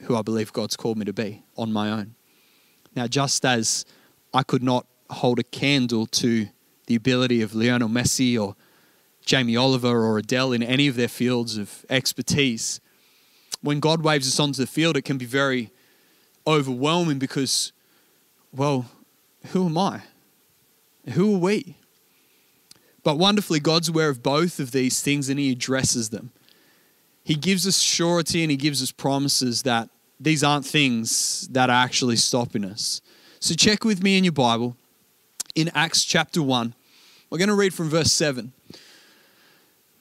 who 0.03 0.15
I 0.15 0.21
believe 0.21 0.53
God's 0.53 0.77
called 0.77 0.97
me 0.97 1.03
to 1.03 1.11
be 1.11 1.43
on 1.57 1.73
my 1.73 1.91
own. 1.91 2.15
Now, 2.95 3.07
just 3.07 3.43
as 3.43 3.83
I 4.33 4.43
could 4.43 4.63
not 4.63 4.87
hold 5.09 5.37
a 5.37 5.43
candle 5.43 6.05
to 6.05 6.47
the 6.87 6.95
ability 6.95 7.41
of 7.41 7.53
Lionel 7.53 7.89
Messi 7.89 8.41
or 8.41 8.55
Jamie 9.23 9.57
Oliver 9.57 10.03
or 10.03 10.17
Adele 10.17 10.53
in 10.53 10.63
any 10.63 10.87
of 10.87 10.95
their 10.95 11.09
fields 11.09 11.57
of 11.57 11.85
expertise. 11.89 12.79
When 13.61 13.79
God 13.79 14.01
waves 14.01 14.27
us 14.27 14.39
onto 14.39 14.61
the 14.61 14.67
field, 14.67 14.97
it 14.97 15.03
can 15.03 15.17
be 15.17 15.25
very 15.25 15.69
overwhelming 16.47 17.19
because, 17.19 17.73
well, 18.53 18.85
who 19.47 19.65
am 19.65 19.77
I? 19.77 20.01
Who 21.13 21.35
are 21.35 21.39
we? 21.39 21.75
But 23.03 23.17
wonderfully, 23.17 23.59
God's 23.59 23.89
aware 23.89 24.09
of 24.09 24.23
both 24.23 24.59
of 24.59 24.71
these 24.71 25.01
things 25.01 25.29
and 25.29 25.39
He 25.39 25.51
addresses 25.51 26.09
them. 26.09 26.31
He 27.23 27.35
gives 27.35 27.67
us 27.67 27.79
surety 27.79 28.43
and 28.43 28.51
He 28.51 28.57
gives 28.57 28.81
us 28.81 28.91
promises 28.91 29.63
that 29.63 29.89
these 30.19 30.43
aren't 30.43 30.65
things 30.65 31.47
that 31.51 31.69
are 31.69 31.83
actually 31.83 32.15
stopping 32.15 32.63
us. 32.63 33.01
So 33.39 33.53
check 33.53 33.83
with 33.83 34.01
me 34.01 34.17
in 34.17 34.23
your 34.23 34.33
Bible 34.33 34.77
in 35.57 35.71
Acts 35.73 36.05
chapter 36.05 36.41
1. 36.43 36.75
We're 37.31 37.39
going 37.39 37.49
to 37.49 37.55
read 37.55 37.73
from 37.73 37.89
verse 37.89 38.11
7. 38.13 38.53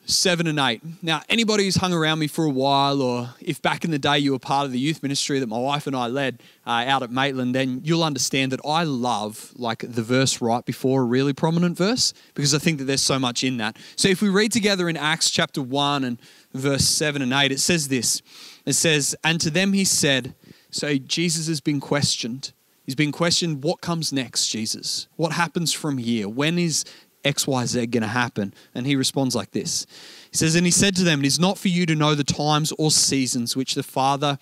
7 0.05 0.47
and 0.47 0.59
8. 0.59 0.83
Now, 1.03 1.23
anybody 1.31 1.65
who's 1.65 1.77
hung 1.77 1.95
around 1.95 2.19
me 2.19 2.27
for 2.27 2.45
a 2.45 2.51
while, 2.51 3.01
or 3.01 3.31
if 3.41 3.63
back 3.63 3.83
in 3.83 3.91
the 3.91 3.99
day 3.99 4.19
you 4.19 4.33
were 4.33 4.39
part 4.39 4.67
of 4.67 4.73
the 4.73 4.79
youth 4.79 5.03
ministry 5.03 5.41
that 5.41 5.47
my 5.47 5.59
wife 5.59 5.87
and 5.87 5.97
I 5.97 6.09
led 6.09 6.43
uh, 6.67 6.85
out 6.87 7.03
at 7.03 7.11
Maitland, 7.11 7.55
then 7.55 7.81
you'll 7.83 8.05
understand 8.05 8.53
that 8.53 8.61
I 8.67 8.85
love 8.85 9.53
like 9.57 9.79
the 9.79 10.03
verse 10.03 10.43
right 10.43 10.65
before 10.65 11.01
a 11.01 11.05
really 11.07 11.33
prominent 11.33 11.77
verse 11.79 12.13
because 12.35 12.55
I 12.55 12.59
think 12.59 12.79
that 12.79 12.85
there's 12.85 13.01
so 13.01 13.19
much 13.19 13.43
in 13.43 13.57
that. 13.57 13.79
So 13.97 14.09
if 14.09 14.21
we 14.21 14.29
read 14.29 14.53
together 14.53 14.91
in 14.91 14.97
Acts 14.99 15.31
chapter 15.31 15.63
1 15.63 16.05
and 16.05 16.19
verse 16.53 16.85
7 16.85 17.23
and 17.23 17.33
8, 17.33 17.51
it 17.51 17.61
says 17.61 17.89
this 17.89 18.21
It 18.67 18.75
says, 18.75 19.17
And 19.25 19.41
to 19.41 19.49
them 19.49 19.73
he 19.73 19.87
said, 19.87 20.35
So 20.71 20.99
Jesus 20.99 21.49
has 21.49 21.63
been 21.63 21.81
questioned. 21.81 22.53
He's 22.87 22.95
been 22.95 23.13
questioned, 23.13 23.63
What 23.63 23.81
comes 23.81 24.13
next, 24.13 24.49
Jesus? 24.49 25.09
What 25.17 25.33
happens 25.33 25.73
from 25.73 25.99
here? 25.99 26.29
When 26.29 26.59
is 26.59 26.85
XYZ 27.25 27.91
going 27.91 28.03
to 28.03 28.09
happen? 28.09 28.55
And 28.75 28.87
he 28.87 28.95
responds 28.95 29.35
like 29.35 29.51
this 29.51 29.87
He 30.31 30.37
says, 30.37 30.55
And 30.55 30.65
he 30.65 30.73
said 30.73 30.97
to 30.97 31.05
them, 31.05 31.21
It 31.21 31.27
is 31.27 31.41
not 31.41 31.59
for 31.59 31.69
you 31.69 31.85
to 31.87 31.97
know 31.97 32.15
the 32.15 32.25
times 32.25 32.73
or 32.79 32.91
seasons 32.91 33.57
which 33.57 33.75
the 33.75 33.83
Father 33.83 34.39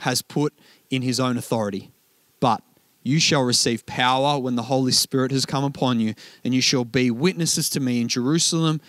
has 0.00 0.22
put 0.22 0.54
in 0.90 1.02
his 1.02 1.18
own 1.18 1.36
authority, 1.36 1.90
but 2.40 2.62
you 3.02 3.18
shall 3.18 3.42
receive 3.42 3.84
power 3.86 4.38
when 4.38 4.54
the 4.54 4.62
Holy 4.62 4.92
Spirit 4.92 5.32
has 5.32 5.44
come 5.44 5.64
upon 5.64 5.98
you, 5.98 6.14
and 6.44 6.54
you 6.54 6.60
shall 6.60 6.84
be 6.84 7.10
witnesses 7.10 7.68
to 7.70 7.80
me 7.80 8.00
in 8.00 8.08
Jerusalem 8.08 8.80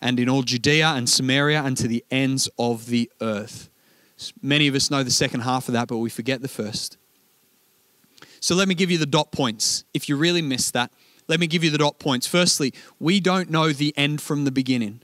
and 0.00 0.18
in 0.18 0.28
all 0.28 0.42
Judea 0.42 0.88
and 0.88 1.08
Samaria 1.08 1.62
and 1.62 1.76
to 1.76 1.88
the 1.88 2.04
ends 2.10 2.48
of 2.58 2.86
the 2.86 3.10
earth. 3.20 3.68
Many 4.40 4.68
of 4.68 4.74
us 4.74 4.90
know 4.90 5.02
the 5.02 5.10
second 5.10 5.40
half 5.40 5.68
of 5.68 5.74
that, 5.74 5.88
but 5.88 5.98
we 5.98 6.08
forget 6.08 6.40
the 6.40 6.48
first. 6.48 6.98
So 8.44 8.54
let 8.54 8.68
me 8.68 8.74
give 8.74 8.90
you 8.90 8.98
the 8.98 9.06
dot 9.06 9.32
points. 9.32 9.84
If 9.94 10.06
you 10.06 10.16
really 10.16 10.42
missed 10.42 10.74
that, 10.74 10.92
let 11.28 11.40
me 11.40 11.46
give 11.46 11.64
you 11.64 11.70
the 11.70 11.78
dot 11.78 11.98
points. 11.98 12.26
Firstly, 12.26 12.74
we 13.00 13.18
don't 13.18 13.48
know 13.48 13.72
the 13.72 13.96
end 13.96 14.20
from 14.20 14.44
the 14.44 14.50
beginning. 14.50 15.00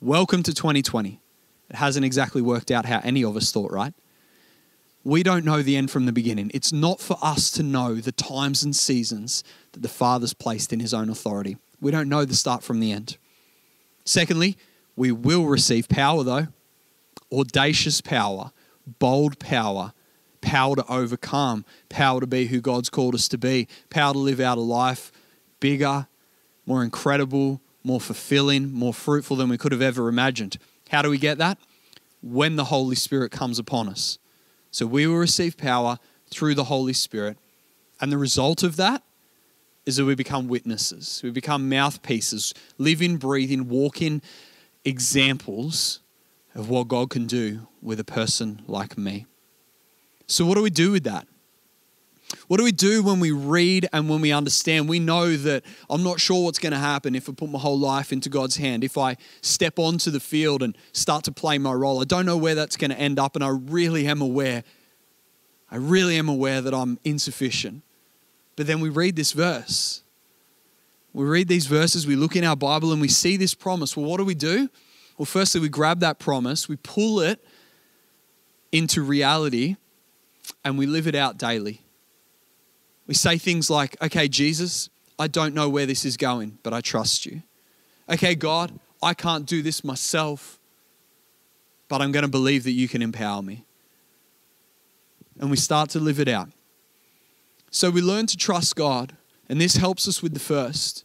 Welcome 0.00 0.42
to 0.42 0.52
2020. 0.52 1.20
It 1.70 1.76
hasn't 1.76 2.04
exactly 2.04 2.42
worked 2.42 2.72
out 2.72 2.84
how 2.84 3.00
any 3.04 3.22
of 3.22 3.36
us 3.36 3.52
thought, 3.52 3.70
right? 3.70 3.94
We 5.04 5.22
don't 5.22 5.44
know 5.44 5.62
the 5.62 5.76
end 5.76 5.92
from 5.92 6.06
the 6.06 6.12
beginning. 6.12 6.50
It's 6.52 6.72
not 6.72 6.98
for 6.98 7.16
us 7.22 7.52
to 7.52 7.62
know 7.62 7.94
the 7.94 8.10
times 8.10 8.64
and 8.64 8.74
seasons 8.74 9.44
that 9.70 9.82
the 9.82 9.88
Father's 9.88 10.34
placed 10.34 10.72
in 10.72 10.80
His 10.80 10.92
own 10.92 11.08
authority. 11.10 11.58
We 11.80 11.92
don't 11.92 12.08
know 12.08 12.24
the 12.24 12.34
start 12.34 12.64
from 12.64 12.80
the 12.80 12.90
end. 12.90 13.18
Secondly, 14.04 14.56
we 14.96 15.12
will 15.12 15.46
receive 15.46 15.88
power, 15.88 16.24
though 16.24 16.48
audacious 17.32 18.00
power, 18.00 18.50
bold 18.98 19.38
power, 19.38 19.92
power 20.40 20.76
to 20.76 20.92
overcome, 20.92 21.64
power 21.88 22.20
to 22.20 22.26
be 22.26 22.46
who 22.46 22.60
God's 22.60 22.90
called 22.90 23.14
us 23.14 23.28
to 23.28 23.38
be, 23.38 23.68
power 23.90 24.12
to 24.12 24.18
live 24.18 24.40
out 24.40 24.58
a 24.58 24.62
life 24.62 25.12
bigger, 25.60 26.06
more 26.66 26.84
incredible, 26.84 27.60
more 27.82 28.00
fulfilling, 28.00 28.72
more 28.72 28.94
fruitful 28.94 29.36
than 29.36 29.48
we 29.48 29.58
could 29.58 29.72
have 29.72 29.82
ever 29.82 30.08
imagined. 30.08 30.58
How 30.90 31.02
do 31.02 31.10
we 31.10 31.18
get 31.18 31.38
that? 31.38 31.58
When 32.22 32.56
the 32.56 32.64
Holy 32.64 32.96
Spirit 32.96 33.30
comes 33.32 33.58
upon 33.58 33.88
us. 33.88 34.18
So 34.70 34.86
we 34.86 35.06
will 35.06 35.16
receive 35.16 35.56
power 35.56 35.98
through 36.30 36.54
the 36.54 36.64
Holy 36.64 36.92
Spirit. 36.92 37.38
And 38.00 38.12
the 38.12 38.18
result 38.18 38.62
of 38.62 38.76
that 38.76 39.02
is 39.86 39.96
that 39.96 40.04
we 40.04 40.14
become 40.14 40.48
witnesses. 40.48 41.20
We 41.24 41.30
become 41.30 41.68
mouthpieces, 41.68 42.52
living, 42.76 43.16
breathing, 43.16 43.68
walking 43.68 44.20
examples 44.84 46.00
of 46.54 46.68
what 46.68 46.88
God 46.88 47.10
can 47.10 47.26
do 47.26 47.68
with 47.80 47.98
a 47.98 48.04
person 48.04 48.62
like 48.66 48.98
me. 48.98 49.26
So, 50.28 50.46
what 50.46 50.54
do 50.54 50.62
we 50.62 50.70
do 50.70 50.92
with 50.92 51.04
that? 51.04 51.26
What 52.46 52.58
do 52.58 52.64
we 52.64 52.72
do 52.72 53.02
when 53.02 53.20
we 53.20 53.30
read 53.30 53.88
and 53.92 54.08
when 54.08 54.20
we 54.20 54.32
understand? 54.32 54.88
We 54.88 54.98
know 54.98 55.34
that 55.36 55.64
I'm 55.88 56.02
not 56.02 56.20
sure 56.20 56.44
what's 56.44 56.58
going 56.58 56.72
to 56.72 56.78
happen 56.78 57.14
if 57.14 57.28
I 57.28 57.32
put 57.32 57.48
my 57.48 57.58
whole 57.58 57.78
life 57.78 58.12
into 58.12 58.28
God's 58.28 58.56
hand. 58.56 58.84
If 58.84 58.98
I 58.98 59.16
step 59.40 59.78
onto 59.78 60.10
the 60.10 60.20
field 60.20 60.62
and 60.62 60.76
start 60.92 61.24
to 61.24 61.32
play 61.32 61.56
my 61.56 61.72
role, 61.72 62.00
I 62.00 62.04
don't 62.04 62.26
know 62.26 62.36
where 62.36 62.54
that's 62.54 62.76
going 62.76 62.90
to 62.90 62.98
end 62.98 63.18
up, 63.18 63.34
and 63.34 63.42
I 63.42 63.48
really 63.48 64.06
am 64.06 64.20
aware. 64.20 64.62
I 65.70 65.76
really 65.76 66.16
am 66.16 66.28
aware 66.28 66.60
that 66.60 66.74
I'm 66.74 66.98
insufficient. 67.04 67.82
But 68.56 68.66
then 68.66 68.80
we 68.80 68.90
read 68.90 69.16
this 69.16 69.32
verse. 69.32 70.02
We 71.14 71.24
read 71.24 71.48
these 71.48 71.66
verses, 71.66 72.06
we 72.06 72.16
look 72.16 72.36
in 72.36 72.44
our 72.44 72.56
Bible, 72.56 72.92
and 72.92 73.00
we 73.00 73.08
see 73.08 73.38
this 73.38 73.54
promise. 73.54 73.96
Well, 73.96 74.06
what 74.06 74.18
do 74.18 74.24
we 74.24 74.34
do? 74.34 74.68
Well, 75.16 75.26
firstly, 75.26 75.60
we 75.60 75.68
grab 75.68 76.00
that 76.00 76.18
promise, 76.18 76.68
we 76.68 76.76
pull 76.76 77.20
it 77.20 77.44
into 78.70 79.02
reality, 79.02 79.76
and 80.68 80.76
we 80.76 80.84
live 80.84 81.06
it 81.06 81.14
out 81.14 81.38
daily. 81.38 81.80
We 83.06 83.14
say 83.14 83.38
things 83.38 83.70
like, 83.70 83.96
okay, 84.02 84.28
Jesus, 84.28 84.90
I 85.18 85.26
don't 85.26 85.54
know 85.54 85.66
where 85.66 85.86
this 85.86 86.04
is 86.04 86.18
going, 86.18 86.58
but 86.62 86.74
I 86.74 86.82
trust 86.82 87.24
you. 87.24 87.42
Okay, 88.06 88.34
God, 88.34 88.78
I 89.02 89.14
can't 89.14 89.46
do 89.46 89.62
this 89.62 89.82
myself, 89.82 90.58
but 91.88 92.02
I'm 92.02 92.12
going 92.12 92.24
to 92.24 92.30
believe 92.30 92.64
that 92.64 92.72
you 92.72 92.86
can 92.86 93.00
empower 93.00 93.40
me. 93.40 93.64
And 95.40 95.50
we 95.50 95.56
start 95.56 95.88
to 95.90 96.00
live 96.00 96.20
it 96.20 96.28
out. 96.28 96.50
So 97.70 97.88
we 97.88 98.02
learn 98.02 98.26
to 98.26 98.36
trust 98.36 98.76
God, 98.76 99.16
and 99.48 99.58
this 99.58 99.76
helps 99.76 100.06
us 100.06 100.22
with 100.22 100.34
the 100.34 100.38
first, 100.38 101.02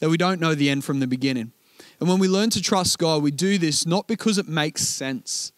that 0.00 0.10
we 0.10 0.16
don't 0.16 0.40
know 0.40 0.56
the 0.56 0.68
end 0.68 0.84
from 0.84 0.98
the 0.98 1.06
beginning. 1.06 1.52
And 2.00 2.08
when 2.08 2.18
we 2.18 2.26
learn 2.26 2.50
to 2.50 2.60
trust 2.60 2.98
God, 2.98 3.22
we 3.22 3.30
do 3.30 3.56
this 3.56 3.86
not 3.86 4.08
because 4.08 4.36
it 4.36 4.48
makes 4.48 4.82
sense, 4.82 5.52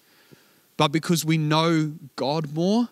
but 0.77 0.93
because 0.93 1.25
we 1.25 1.39
know 1.39 1.95
God 2.15 2.53
more 2.53 2.91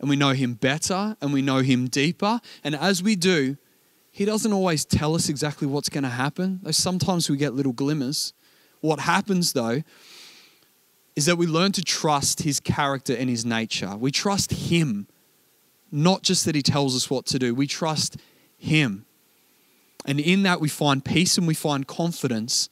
and 0.00 0.08
we 0.08 0.16
know 0.16 0.30
Him 0.30 0.54
better 0.54 1.16
and 1.20 1.32
we 1.32 1.42
know 1.42 1.58
Him 1.58 1.88
deeper. 1.88 2.40
And 2.64 2.74
as 2.74 3.02
we 3.02 3.16
do, 3.16 3.56
He 4.10 4.24
doesn't 4.24 4.52
always 4.52 4.84
tell 4.84 5.14
us 5.14 5.28
exactly 5.28 5.66
what's 5.66 5.88
going 5.88 6.04
to 6.04 6.10
happen. 6.10 6.60
Though 6.62 6.70
sometimes 6.70 7.28
we 7.28 7.36
get 7.36 7.54
little 7.54 7.72
glimmers. 7.72 8.32
What 8.80 9.00
happens 9.00 9.52
though 9.52 9.82
is 11.16 11.26
that 11.26 11.36
we 11.36 11.46
learn 11.46 11.72
to 11.72 11.82
trust 11.82 12.42
His 12.42 12.60
character 12.60 13.14
and 13.14 13.28
His 13.28 13.44
nature. 13.44 13.96
We 13.96 14.12
trust 14.12 14.52
Him, 14.52 15.08
not 15.90 16.22
just 16.22 16.44
that 16.44 16.54
He 16.54 16.62
tells 16.62 16.94
us 16.94 17.10
what 17.10 17.26
to 17.26 17.38
do, 17.38 17.54
we 17.54 17.66
trust 17.66 18.16
Him. 18.56 19.04
And 20.04 20.20
in 20.20 20.44
that, 20.44 20.60
we 20.60 20.68
find 20.68 21.04
peace 21.04 21.36
and 21.36 21.46
we 21.46 21.54
find 21.54 21.86
confidence 21.86 22.68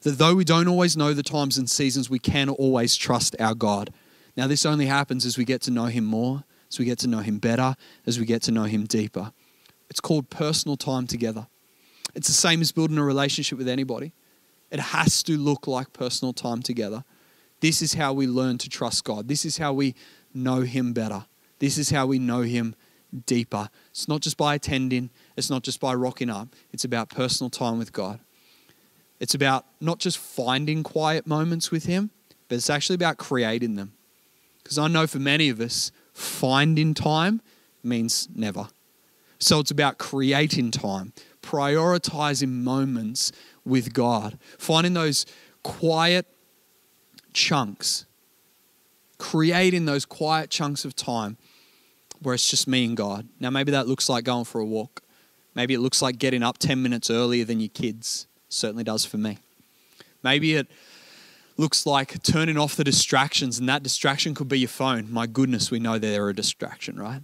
that 0.00 0.18
though 0.18 0.34
we 0.34 0.44
don't 0.44 0.68
always 0.68 0.96
know 0.96 1.12
the 1.12 1.22
times 1.22 1.58
and 1.58 1.68
seasons, 1.68 2.08
we 2.08 2.18
can 2.18 2.48
always 2.48 2.96
trust 2.96 3.36
our 3.38 3.54
God. 3.54 3.90
Now, 4.36 4.46
this 4.46 4.66
only 4.66 4.86
happens 4.86 5.24
as 5.24 5.38
we 5.38 5.44
get 5.44 5.60
to 5.62 5.70
know 5.70 5.84
Him 5.84 6.04
more, 6.04 6.44
as 6.74 6.78
we 6.80 6.84
get 6.84 6.98
to 6.98 7.06
know 7.06 7.18
Him 7.18 7.38
better, 7.38 7.76
as 8.04 8.18
we 8.18 8.26
get 8.26 8.42
to 8.42 8.50
know 8.50 8.64
Him 8.64 8.84
deeper. 8.84 9.32
It's 9.88 10.00
called 10.00 10.28
personal 10.28 10.76
time 10.76 11.06
together. 11.06 11.46
It's 12.14 12.26
the 12.26 12.34
same 12.34 12.60
as 12.60 12.72
building 12.72 12.98
a 12.98 13.04
relationship 13.04 13.58
with 13.58 13.68
anybody. 13.68 14.12
It 14.72 14.80
has 14.80 15.22
to 15.24 15.36
look 15.36 15.68
like 15.68 15.92
personal 15.92 16.32
time 16.32 16.62
together. 16.62 17.04
This 17.60 17.80
is 17.80 17.94
how 17.94 18.12
we 18.12 18.26
learn 18.26 18.58
to 18.58 18.68
trust 18.68 19.04
God. 19.04 19.28
This 19.28 19.44
is 19.44 19.58
how 19.58 19.72
we 19.72 19.94
know 20.34 20.62
Him 20.62 20.92
better. 20.92 21.26
This 21.60 21.78
is 21.78 21.90
how 21.90 22.06
we 22.06 22.18
know 22.18 22.42
Him 22.42 22.74
deeper. 23.26 23.68
It's 23.90 24.08
not 24.08 24.20
just 24.20 24.36
by 24.36 24.56
attending, 24.56 25.10
it's 25.36 25.50
not 25.50 25.62
just 25.62 25.80
by 25.80 25.94
rocking 25.94 26.28
up, 26.28 26.48
it's 26.72 26.84
about 26.84 27.08
personal 27.08 27.50
time 27.50 27.78
with 27.78 27.92
God. 27.92 28.18
It's 29.20 29.34
about 29.34 29.64
not 29.80 30.00
just 30.00 30.18
finding 30.18 30.82
quiet 30.82 31.24
moments 31.24 31.70
with 31.70 31.84
Him, 31.84 32.10
but 32.48 32.56
it's 32.56 32.68
actually 32.68 32.94
about 32.94 33.16
creating 33.16 33.76
them. 33.76 33.92
Because 34.62 34.78
I 34.78 34.88
know 34.88 35.06
for 35.06 35.20
many 35.20 35.50
of 35.50 35.60
us, 35.60 35.92
finding 36.14 36.94
time 36.94 37.42
means 37.82 38.28
never. 38.34 38.68
So 39.38 39.60
it's 39.60 39.70
about 39.70 39.98
creating 39.98 40.70
time, 40.70 41.12
prioritizing 41.42 42.48
moments 42.48 43.32
with 43.64 43.92
God, 43.92 44.38
finding 44.58 44.94
those 44.94 45.26
quiet 45.62 46.26
chunks, 47.34 48.06
creating 49.18 49.84
those 49.84 50.06
quiet 50.06 50.48
chunks 50.50 50.84
of 50.84 50.96
time 50.96 51.36
where 52.22 52.34
it's 52.34 52.48
just 52.48 52.66
me 52.66 52.86
and 52.86 52.96
God. 52.96 53.28
Now, 53.38 53.50
maybe 53.50 53.72
that 53.72 53.86
looks 53.86 54.08
like 54.08 54.24
going 54.24 54.44
for 54.44 54.60
a 54.60 54.64
walk. 54.64 55.02
Maybe 55.54 55.74
it 55.74 55.80
looks 55.80 56.00
like 56.00 56.18
getting 56.18 56.42
up 56.42 56.58
10 56.58 56.82
minutes 56.82 57.10
earlier 57.10 57.44
than 57.44 57.60
your 57.60 57.68
kids. 57.68 58.26
Certainly 58.48 58.84
does 58.84 59.04
for 59.04 59.18
me. 59.18 59.38
Maybe 60.22 60.54
it 60.54 60.68
looks 61.56 61.86
like 61.86 62.22
turning 62.22 62.58
off 62.58 62.76
the 62.76 62.84
distractions, 62.84 63.58
and 63.58 63.68
that 63.68 63.82
distraction 63.82 64.34
could 64.34 64.48
be 64.48 64.58
your 64.58 64.68
phone. 64.68 65.12
My 65.12 65.26
goodness, 65.26 65.70
we 65.70 65.78
know 65.78 65.98
they're 65.98 66.28
a 66.28 66.34
distraction, 66.34 66.98
right? 66.98 67.22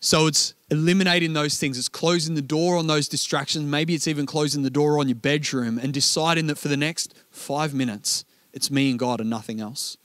So 0.00 0.26
it's 0.26 0.54
eliminating 0.70 1.34
those 1.34 1.58
things. 1.58 1.78
It's 1.78 1.88
closing 1.88 2.34
the 2.34 2.42
door 2.42 2.76
on 2.76 2.86
those 2.86 3.06
distractions. 3.06 3.66
Maybe 3.66 3.94
it's 3.94 4.08
even 4.08 4.24
closing 4.24 4.62
the 4.62 4.70
door 4.70 4.98
on 4.98 5.08
your 5.08 5.16
bedroom 5.16 5.78
and 5.78 5.92
deciding 5.92 6.46
that 6.46 6.56
for 6.58 6.68
the 6.68 6.76
next 6.76 7.14
five 7.30 7.74
minutes, 7.74 8.24
it's 8.52 8.70
me 8.70 8.90
and 8.90 8.98
God 8.98 9.20
and 9.20 9.28
nothing 9.28 9.60
else. 9.60 9.98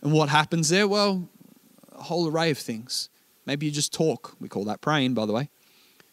And 0.00 0.12
what 0.12 0.28
happens 0.28 0.68
there? 0.68 0.86
Well, 0.86 1.28
a 1.92 2.04
whole 2.04 2.28
array 2.28 2.50
of 2.50 2.58
things. 2.58 3.08
Maybe 3.46 3.66
you 3.66 3.72
just 3.72 3.92
talk. 3.92 4.36
We 4.40 4.48
call 4.48 4.64
that 4.66 4.80
praying, 4.80 5.14
by 5.14 5.26
the 5.26 5.32
way. 5.32 5.50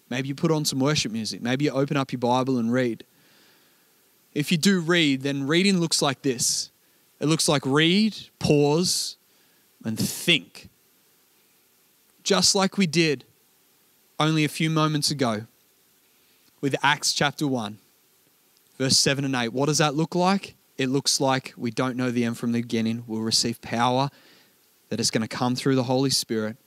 Maybe 0.09 0.27
you 0.27 0.35
put 0.35 0.51
on 0.51 0.65
some 0.65 0.79
worship 0.79 1.11
music. 1.11 1.41
Maybe 1.41 1.65
you 1.65 1.71
open 1.71 1.97
up 1.97 2.11
your 2.11 2.19
Bible 2.19 2.57
and 2.57 2.73
read. 2.73 3.05
If 4.33 4.51
you 4.51 4.57
do 4.57 4.79
read, 4.79 5.21
then 5.21 5.47
reading 5.47 5.79
looks 5.79 6.01
like 6.01 6.21
this 6.21 6.71
it 7.19 7.27
looks 7.27 7.47
like 7.47 7.63
read, 7.65 8.17
pause, 8.39 9.17
and 9.85 9.97
think. 9.97 10.69
Just 12.23 12.55
like 12.55 12.77
we 12.77 12.87
did 12.87 13.25
only 14.19 14.43
a 14.43 14.49
few 14.49 14.69
moments 14.69 15.11
ago. 15.11 15.45
with 16.61 16.75
Acts 16.83 17.13
chapter 17.13 17.47
1, 17.47 17.79
verse 18.77 18.97
7 18.97 19.25
and 19.25 19.35
8. 19.35 19.51
What 19.51 19.65
does 19.65 19.79
that 19.79 19.95
look 19.95 20.13
like? 20.13 20.55
It 20.77 20.89
looks 20.89 21.19
like 21.19 21.53
we 21.57 21.71
don't 21.71 21.97
know 21.97 22.11
the 22.11 22.23
end 22.23 22.37
from 22.37 22.51
the 22.51 22.61
beginning. 22.61 23.03
We'll 23.07 23.21
receive 23.21 23.61
power 23.61 24.09
that 24.89 24.99
is 24.99 25.09
going 25.09 25.21
to 25.21 25.27
come 25.27 25.55
through 25.55 25.75
the 25.75 25.83
Holy 25.83 26.11
Spirit 26.11 26.57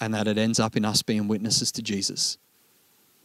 and 0.00 0.14
that 0.14 0.26
it 0.26 0.38
ends 0.38 0.58
up 0.58 0.76
in 0.76 0.84
us 0.84 1.02
being 1.02 1.28
witnesses 1.28 1.70
to 1.72 1.82
Jesus. 1.82 2.38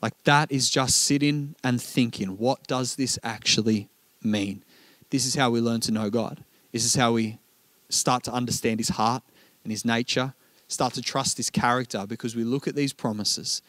Like 0.01 0.21
that 0.23 0.51
is 0.51 0.69
just 0.69 1.03
sitting 1.03 1.55
and 1.63 1.81
thinking, 1.81 2.37
what 2.37 2.65
does 2.67 2.95
this 2.95 3.19
actually 3.23 3.89
mean? 4.23 4.63
This 5.09 5.25
is 5.25 5.35
how 5.35 5.51
we 5.51 5.61
learn 5.61 5.81
to 5.81 5.91
know 5.91 6.09
God. 6.09 6.43
This 6.71 6.85
is 6.85 6.95
how 6.95 7.11
we 7.13 7.37
start 7.89 8.23
to 8.23 8.31
understand 8.31 8.79
his 8.79 8.89
heart 8.89 9.23
and 9.63 9.71
his 9.71 9.85
nature, 9.85 10.33
start 10.67 10.93
to 10.93 11.01
trust 11.01 11.37
his 11.37 11.49
character 11.49 12.05
because 12.07 12.35
we 12.35 12.43
look 12.43 12.67
at 12.67 12.75
these 12.75 12.93
promises, 12.93 13.61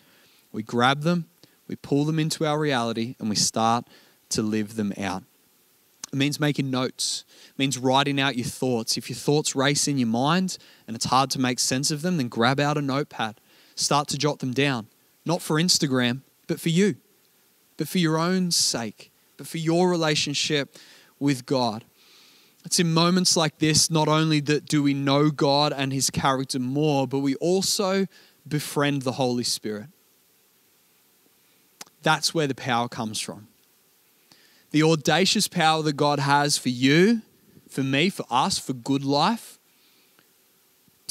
we 0.53 0.63
grab 0.63 1.03
them, 1.03 1.27
we 1.69 1.77
pull 1.77 2.05
them 2.05 2.19
into 2.19 2.47
our 2.47 2.59
reality, 2.59 3.17
and 3.19 3.29
we 3.29 3.37
start 3.37 3.87
to 4.31 4.43
live 4.43 4.77
them 4.77 4.93
out. 4.99 5.25
It 6.13 6.17
means 6.17 6.39
making 6.39 6.71
notes. 6.71 7.25
It 7.49 7.59
means 7.59 7.79
writing 7.79 8.21
out 8.21 8.37
your 8.37 8.47
thoughts. 8.47 8.99
If 8.99 9.09
your 9.09 9.17
thoughts 9.17 9.57
race 9.57 9.89
in 9.89 9.97
your 9.97 10.09
mind 10.09 10.59
and 10.87 10.95
it's 10.95 11.07
hard 11.07 11.31
to 11.31 11.41
make 11.41 11.59
sense 11.59 11.91
of 11.91 12.03
them, 12.03 12.19
then 12.19 12.29
grab 12.29 12.61
out 12.61 12.77
a 12.77 12.83
notepad. 12.83 13.41
Start 13.75 14.09
to 14.09 14.19
jot 14.19 14.41
them 14.41 14.53
down. 14.53 14.89
Not 15.25 15.43
for 15.43 15.57
Instagram, 15.57 16.23
but 16.47 16.61
for 16.61 16.69
you. 16.69 16.97
But 17.77 17.89
for 17.89 17.99
your 17.99 18.19
own 18.19 18.51
sake. 18.51 19.11
But 19.37 19.47
for 19.47 19.59
your 19.59 19.89
relationship 19.89 20.77
with 21.19 21.47
God. 21.47 21.85
It's 22.65 22.79
in 22.79 22.93
moments 22.93 23.37
like 23.37 23.59
this, 23.59 23.91
not 23.91 24.09
only 24.09 24.41
that 24.41 24.67
do 24.67 24.83
we 24.83 24.95
know 24.95 25.31
God 25.31 25.73
and 25.73 25.93
his 25.93 26.11
character 26.11 26.59
more, 26.59 27.09
but 27.09 27.19
we 27.19 27.35
also 27.37 28.07
befriend 28.47 29.03
the 29.03 29.13
Holy 29.13 29.45
Spirit. 29.45 29.87
That's 32.03 32.35
where 32.35 32.47
the 32.47 32.55
power 32.55 32.89
comes 32.89 33.21
from. 33.21 33.49
The 34.71 34.83
audacious 34.83 35.49
power 35.49 35.83
that 35.83 35.95
God 35.95 36.19
has 36.19 36.57
for 36.57 36.69
you, 36.69 37.23
for 37.69 37.83
me, 37.83 38.11
for 38.11 38.27
us, 38.31 38.59
for 38.59 38.73
good 38.73 39.05
life, 39.05 39.59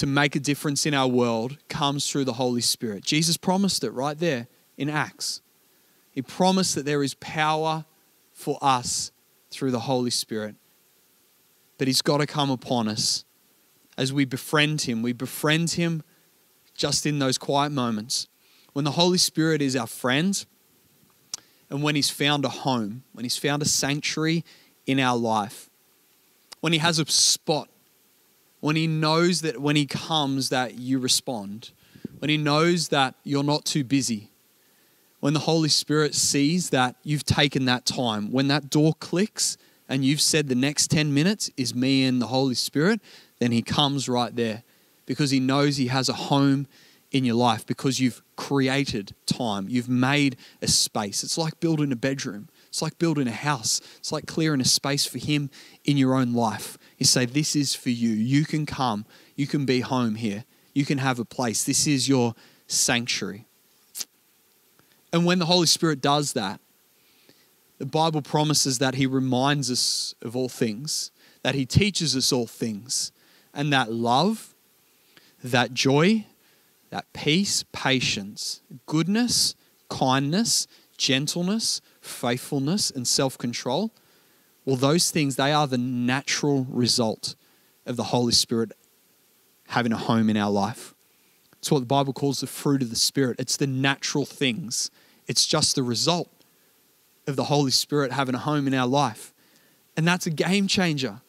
to 0.01 0.07
make 0.07 0.35
a 0.35 0.39
difference 0.39 0.87
in 0.87 0.95
our 0.95 1.07
world 1.07 1.59
comes 1.69 2.09
through 2.09 2.25
the 2.25 2.33
Holy 2.33 2.59
Spirit. 2.59 3.03
Jesus 3.03 3.37
promised 3.37 3.83
it 3.83 3.91
right 3.91 4.17
there 4.17 4.47
in 4.75 4.89
Acts. 4.89 5.41
He 6.09 6.23
promised 6.23 6.73
that 6.73 6.85
there 6.85 7.03
is 7.03 7.13
power 7.13 7.85
for 8.33 8.57
us 8.63 9.11
through 9.51 9.69
the 9.69 9.81
Holy 9.81 10.09
Spirit. 10.09 10.55
But 11.77 11.87
He's 11.87 12.01
got 12.01 12.17
to 12.17 12.25
come 12.25 12.49
upon 12.49 12.87
us 12.87 13.25
as 13.95 14.11
we 14.11 14.25
befriend 14.25 14.81
Him. 14.81 15.03
We 15.03 15.13
befriend 15.13 15.69
Him 15.69 16.01
just 16.73 17.05
in 17.05 17.19
those 17.19 17.37
quiet 17.37 17.71
moments. 17.71 18.27
When 18.73 18.85
the 18.85 18.91
Holy 18.93 19.19
Spirit 19.19 19.61
is 19.61 19.75
our 19.75 19.85
friend, 19.85 20.43
and 21.69 21.83
when 21.83 21.95
He's 21.95 22.09
found 22.09 22.43
a 22.43 22.49
home, 22.49 23.03
when 23.13 23.23
He's 23.23 23.37
found 23.37 23.61
a 23.61 23.65
sanctuary 23.65 24.43
in 24.87 24.99
our 24.99 25.15
life, 25.15 25.69
when 26.59 26.73
He 26.73 26.79
has 26.79 26.97
a 26.97 27.05
spot, 27.05 27.69
when 28.61 28.77
He 28.77 28.87
knows 28.87 29.41
that 29.41 29.61
when 29.61 29.75
He 29.75 29.85
comes 29.85 30.49
that 30.49 30.75
you 30.75 30.97
respond, 30.99 31.71
when 32.19 32.29
He 32.29 32.37
knows 32.37 32.87
that 32.87 33.15
you're 33.23 33.43
not 33.43 33.65
too 33.65 33.83
busy, 33.83 34.29
when 35.19 35.33
the 35.33 35.41
Holy 35.41 35.69
Spirit 35.69 36.15
sees 36.15 36.69
that 36.69 36.95
you've 37.03 37.25
taken 37.25 37.65
that 37.65 37.85
time, 37.85 38.31
when 38.31 38.47
that 38.47 38.69
door 38.69 38.93
clicks 38.99 39.57
and 39.89 40.05
you've 40.05 40.21
said 40.21 40.47
the 40.47 40.55
next 40.55 40.87
10 40.89 41.13
minutes 41.13 41.51
is 41.57 41.75
me 41.75 42.05
and 42.05 42.21
the 42.21 42.27
Holy 42.27 42.55
Spirit, 42.55 43.01
then 43.39 43.51
He 43.51 43.61
comes 43.61 44.07
right 44.07 44.35
there 44.35 44.63
because 45.05 45.31
He 45.31 45.39
knows 45.39 45.77
He 45.77 45.87
has 45.87 46.07
a 46.07 46.13
home 46.13 46.67
in 47.11 47.25
your 47.25 47.35
life 47.35 47.65
because 47.65 47.99
you've 47.99 48.21
created 48.35 49.13
time. 49.25 49.67
You've 49.69 49.89
made 49.89 50.37
a 50.61 50.67
space. 50.67 51.23
It's 51.23 51.37
like 51.37 51.59
building 51.59 51.91
a 51.91 51.95
bedroom, 51.95 52.47
it's 52.71 52.81
like 52.81 52.97
building 52.97 53.27
a 53.27 53.31
house, 53.31 53.81
it's 53.97 54.13
like 54.13 54.25
clearing 54.25 54.61
a 54.61 54.65
space 54.65 55.05
for 55.05 55.17
Him 55.17 55.49
in 55.83 55.97
your 55.97 56.15
own 56.15 56.31
life. 56.31 56.77
You 56.97 57.05
say, 57.05 57.25
This 57.25 57.53
is 57.53 57.75
for 57.75 57.89
you. 57.89 58.11
You 58.11 58.45
can 58.45 58.65
come, 58.65 59.05
you 59.35 59.45
can 59.45 59.65
be 59.65 59.81
home 59.81 60.15
here, 60.15 60.45
you 60.73 60.85
can 60.85 60.97
have 60.99 61.19
a 61.19 61.25
place. 61.25 61.65
This 61.65 61.85
is 61.85 62.07
your 62.07 62.33
sanctuary. 62.67 63.45
And 65.11 65.25
when 65.25 65.39
the 65.39 65.47
Holy 65.47 65.67
Spirit 65.67 65.99
does 65.99 66.31
that, 66.31 66.61
the 67.77 67.85
Bible 67.85 68.21
promises 68.21 68.79
that 68.79 68.95
He 68.95 69.05
reminds 69.05 69.69
us 69.69 70.15
of 70.21 70.37
all 70.37 70.47
things, 70.47 71.11
that 71.43 71.55
He 71.55 71.65
teaches 71.65 72.15
us 72.15 72.31
all 72.31 72.47
things, 72.47 73.11
and 73.53 73.73
that 73.73 73.91
love, 73.91 74.53
that 75.43 75.73
joy, 75.73 76.25
that 76.89 77.11
peace, 77.11 77.65
patience, 77.73 78.61
goodness, 78.85 79.55
kindness, 79.89 80.67
gentleness, 80.97 81.81
faithfulness, 82.01 82.91
and 82.91 83.07
self 83.07 83.37
control 83.37 83.91
well, 84.65 84.75
those 84.75 85.11
things, 85.11 85.35
they 85.35 85.51
are 85.51 85.67
the 85.67 85.77
natural 85.77 86.65
result 86.69 87.35
of 87.85 87.95
the 87.97 88.03
Holy 88.03 88.31
Spirit 88.31 88.71
having 89.69 89.91
a 89.91 89.97
home 89.97 90.29
in 90.29 90.37
our 90.37 90.51
life. 90.51 90.93
It's 91.57 91.71
what 91.71 91.79
the 91.79 91.85
Bible 91.85 92.13
calls 92.13 92.41
the 92.41 92.47
fruit 92.47 92.81
of 92.81 92.89
the 92.89 92.95
Spirit. 92.95 93.39
It's 93.39 93.57
the 93.57 93.67
natural 93.67 94.25
things 94.25 94.91
it's 95.27 95.45
just 95.45 95.75
the 95.75 95.83
result 95.83 96.29
of 97.25 97.37
the 97.37 97.45
Holy 97.45 97.71
Spirit 97.71 98.11
having 98.11 98.35
a 98.35 98.39
home 98.39 98.67
in 98.67 98.73
our 98.73 98.87
life. 98.87 99.33
And 99.95 100.05
that's 100.05 100.25
a 100.25 100.31
game 100.31 100.67
changer. 100.67 101.21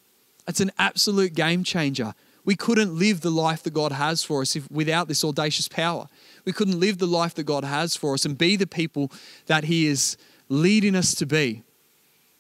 It's 0.49 0.61
an 0.61 0.73
absolute 0.77 1.35
game 1.35 1.63
changer. 1.63 2.15
We 2.45 2.57
couldn't 2.57 2.99
live 2.99 3.21
the 3.21 3.31
life 3.31 3.63
that 3.63 3.75
God 3.75 3.93
has 3.93 4.25
for 4.25 4.41
us 4.41 4.57
if, 4.57 4.69
without 4.73 5.07
this 5.07 5.23
audacious 5.23 5.69
power. 5.69 6.09
We 6.45 6.53
couldn't 6.53 6.81
live 6.81 6.99
the 6.99 7.07
life 7.07 7.35
that 7.35 7.45
God 7.45 7.63
has 7.63 7.95
for 7.95 8.15
us 8.15 8.25
and 8.25 8.37
be 8.37 8.57
the 8.57 8.67
people 8.67 9.13
that 9.47 9.65
He 9.65 9.87
is 9.87 10.17
leading 10.53 10.95
us 10.95 11.15
to 11.15 11.25
be 11.25 11.63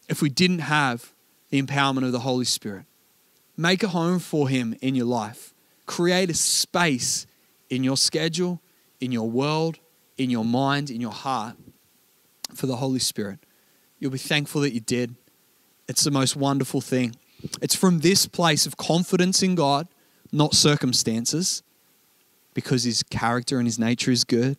if 0.06 0.20
we 0.20 0.28
didn't 0.28 0.58
have 0.58 1.14
the 1.48 1.62
empowerment 1.62 2.04
of 2.04 2.12
the 2.12 2.20
Holy 2.20 2.44
Spirit. 2.44 2.84
Make 3.56 3.82
a 3.82 3.88
home 3.88 4.18
for 4.18 4.50
Him 4.50 4.76
in 4.82 4.94
your 4.94 5.06
life. 5.06 5.54
Create 5.86 6.28
a 6.28 6.34
space 6.34 7.26
in 7.70 7.82
your 7.82 7.96
schedule, 7.96 8.60
in 9.00 9.12
your 9.12 9.30
world, 9.30 9.78
in 10.18 10.28
your 10.28 10.44
mind, 10.44 10.90
in 10.90 11.00
your 11.00 11.10
heart 11.10 11.56
for 12.54 12.66
the 12.66 12.76
Holy 12.76 12.98
Spirit. 12.98 13.38
You'll 13.98 14.10
be 14.10 14.18
thankful 14.18 14.60
that 14.60 14.74
you 14.74 14.80
did. 14.80 15.14
It's 15.88 16.04
the 16.04 16.10
most 16.10 16.36
wonderful 16.36 16.82
thing. 16.82 17.16
It's 17.62 17.74
from 17.74 18.00
this 18.00 18.26
place 18.26 18.66
of 18.66 18.76
confidence 18.76 19.42
in 19.42 19.54
God, 19.54 19.88
not 20.30 20.52
circumstances, 20.52 21.62
because 22.52 22.84
His 22.84 23.02
character 23.04 23.56
and 23.56 23.66
His 23.66 23.78
nature 23.78 24.10
is 24.10 24.24
good, 24.24 24.58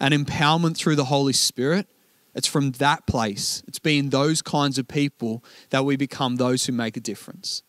and 0.00 0.12
empowerment 0.12 0.76
through 0.76 0.96
the 0.96 1.04
Holy 1.04 1.32
Spirit. 1.32 1.86
It's 2.34 2.48
from 2.48 2.72
that 2.72 3.06
place, 3.06 3.62
it's 3.68 3.78
being 3.78 4.08
those 4.08 4.40
kinds 4.40 4.78
of 4.78 4.88
people 4.88 5.44
that 5.70 5.84
we 5.84 5.96
become 5.96 6.36
those 6.36 6.64
who 6.64 6.72
make 6.72 6.96
a 6.96 7.00
difference. 7.00 7.62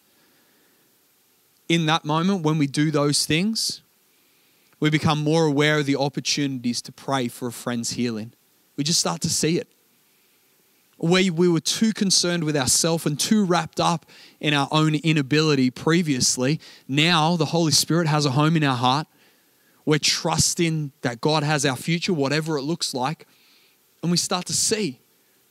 In 1.68 1.86
that 1.88 2.06
moment, 2.06 2.44
when 2.44 2.58
we 2.58 2.68
do 2.68 2.92
those 2.92 3.26
things, 3.26 3.82
we 4.80 4.90
become 4.90 5.20
more 5.20 5.46
aware 5.46 5.80
of 5.80 5.86
the 5.86 5.96
opportunities 5.96 6.82
to 6.84 6.92
pray 6.92 7.28
for 7.28 7.48
a 7.48 7.52
friend's 7.52 7.92
healing. 7.92 8.34
We 8.76 8.84
just 8.84 9.00
start 9.00 9.22
to 9.22 9.30
see 9.30 9.58
it. 9.58 9.68
Where 10.98 11.32
we 11.32 11.50
were 11.50 11.60
too 11.60 11.92
concerned 11.92 12.46
with 12.46 12.56
ourselves 12.56 13.06
and 13.06 13.20
too 13.20 13.44
wrapped 13.44 13.80
up 13.80 14.06
in 14.40 14.54
our 14.54 14.70
own 14.72 14.96
inability 14.96 15.70
previously, 15.72 16.60
now 16.88 17.36
the 17.36 17.46
Holy 17.46 17.72
Spirit 17.74 18.08
has 18.08 18.26
a 18.26 18.32
home 18.32 18.56
in 18.56 18.64
our 18.64 18.78
heart. 18.78 19.08
We're 19.86 20.00
trusting 20.00 20.94
that 21.02 21.20
God 21.20 21.44
has 21.44 21.66
our 21.66 21.76
future, 21.76 22.14
whatever 22.14 22.58
it 22.58 22.64
looks 22.64 22.94
like. 22.94 23.28
And 24.04 24.12
we 24.12 24.18
start 24.18 24.46
to 24.48 24.54
see 24.54 25.00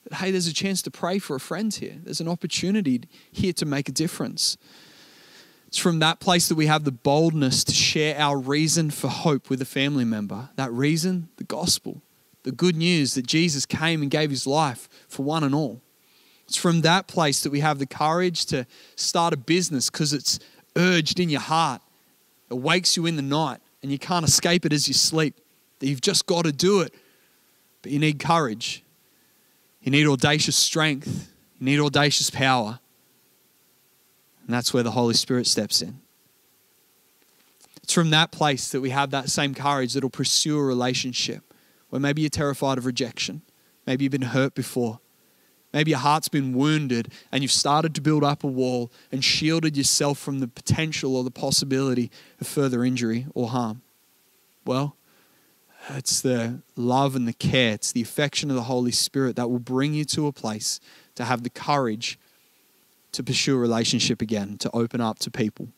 that, 0.05 0.19
hey, 0.19 0.31
there's 0.31 0.47
a 0.47 0.53
chance 0.53 0.83
to 0.83 0.91
pray 0.91 1.19
for 1.19 1.35
a 1.35 1.41
friend 1.41 1.75
here. 1.75 1.97
There's 2.05 2.21
an 2.21 2.29
opportunity 2.29 3.01
here 3.33 3.55
to 3.55 3.67
make 3.67 3.89
a 3.89 3.93
difference. 3.93 4.57
It's 5.67 5.79
from 5.79 6.01
that 6.01 6.21
place 6.21 6.49
that 6.49 6.55
we 6.55 6.67
have 6.67 6.85
the 6.85 6.93
boldness 6.93 7.65
to 7.65 7.73
share 7.73 8.19
our 8.19 8.39
reason 8.39 8.91
for 8.91 9.09
hope 9.09 9.49
with 9.49 9.63
a 9.63 9.65
family 9.65 10.05
member. 10.05 10.51
That 10.57 10.71
reason, 10.71 11.31
the 11.39 11.45
gospel, 11.45 12.03
the 12.43 12.53
good 12.53 12.77
news 12.77 13.15
that 13.15 13.27
Jesus 13.27 13.65
came 13.65 14.03
and 14.03 14.11
gave 14.11 14.29
his 14.29 14.47
life 14.47 14.87
for 15.09 15.23
one 15.23 15.45
and 15.45 15.55
all. 15.55 15.81
It's 16.47 16.59
from 16.59 16.83
that 16.83 17.07
place 17.07 17.43
that 17.43 17.51
we 17.51 17.61
have 17.61 17.79
the 17.79 17.87
courage 17.87 18.45
to 18.47 18.67
start 18.97 19.33
a 19.33 19.39
business 19.39 19.89
because 19.89 20.13
it's 20.13 20.39
urged 20.77 21.19
in 21.19 21.31
your 21.31 21.41
heart. 21.41 21.81
It 22.51 22.59
wakes 22.59 22.99
you 22.99 23.07
in 23.07 23.17
the 23.17 23.23
night 23.23 23.61
and 23.83 23.91
you 23.91 23.99
can't 23.99 24.27
escape 24.27 24.67
it 24.67 24.75
as 24.75 24.89
you 24.89 24.93
sleep. 24.93 25.37
That 25.79 25.87
you've 25.87 26.03
just 26.03 26.27
got 26.27 26.45
to 26.45 26.53
do 26.53 26.81
it. 26.81 26.95
But 27.83 27.91
you 27.91 27.99
need 27.99 28.19
courage. 28.19 28.83
You 29.83 29.91
need 29.91 30.07
audacious 30.07 30.57
strength. 30.57 31.33
You 31.59 31.67
need 31.67 31.81
audacious 31.81 32.31
power. 32.31 32.79
And 34.47 34.55
that's 34.55 34.73
where 34.73 34.83
the 34.83 34.93
Holy 34.93 35.15
Spirit 35.15 35.47
steps 35.47 35.83
in. 35.83 36.01
It's 37.83 37.93
from 37.93 38.11
that 38.11 38.31
place 38.31 38.71
that 38.71 38.81
we 38.81 38.91
have 38.91 39.11
that 39.11 39.29
same 39.29 39.55
courage 39.55 39.95
that'll 39.95 40.11
pursue 40.11 40.59
a 40.59 40.63
relationship 40.63 41.43
where 41.91 42.01
maybe 42.01 42.23
you're 42.23 42.31
terrified 42.31 42.79
of 42.79 42.87
rejection. 42.87 43.43
Maybe 43.87 44.05
you've 44.05 44.13
been 44.13 44.23
hurt 44.23 44.55
before. 44.55 45.01
Maybe 45.73 45.91
your 45.91 46.01
heart's 46.01 46.29
been 46.29 46.55
wounded 46.55 47.09
and 47.31 47.43
you've 47.43 47.53
started 47.53 47.95
to 47.95 48.01
build 48.01 48.23
up 48.23 48.45
a 48.45 48.47
wall 48.47 48.93
and 49.11 49.25
shielded 49.25 49.77
yourself 49.77 50.19
from 50.19 50.39
the 50.39 50.49
potential 50.49 51.17
or 51.17 51.25
the 51.25 51.31
possibility 51.31 52.11
of 52.41 52.47
further 52.47 52.85
injury 52.85 53.27
or 53.35 53.49
harm. 53.49 53.83
Well, 54.65 54.97
It's 55.91 56.21
the 56.21 56.61
love 56.77 57.17
and 57.17 57.27
the 57.27 57.33
care, 57.33 57.73
it's 57.73 57.93
the 57.93 58.03
affection 58.03 58.51
of 58.51 58.57
the 58.57 58.63
Holy 58.63 58.93
Spirit 58.93 59.37
that 59.37 59.51
will 59.51 59.59
bring 59.59 59.95
you 59.95 60.05
to 60.07 60.27
a 60.27 60.33
place 60.33 60.81
to 61.17 61.25
have 61.25 61.43
the 61.43 61.51
courage 61.51 62.19
to 63.13 63.23
pursue 63.23 63.57
a 63.57 63.59
relationship 63.59 64.23
again, 64.23 64.57
to 64.59 64.71
open 64.73 65.01
up 65.01 65.19
to 65.21 65.31
people. 65.31 65.69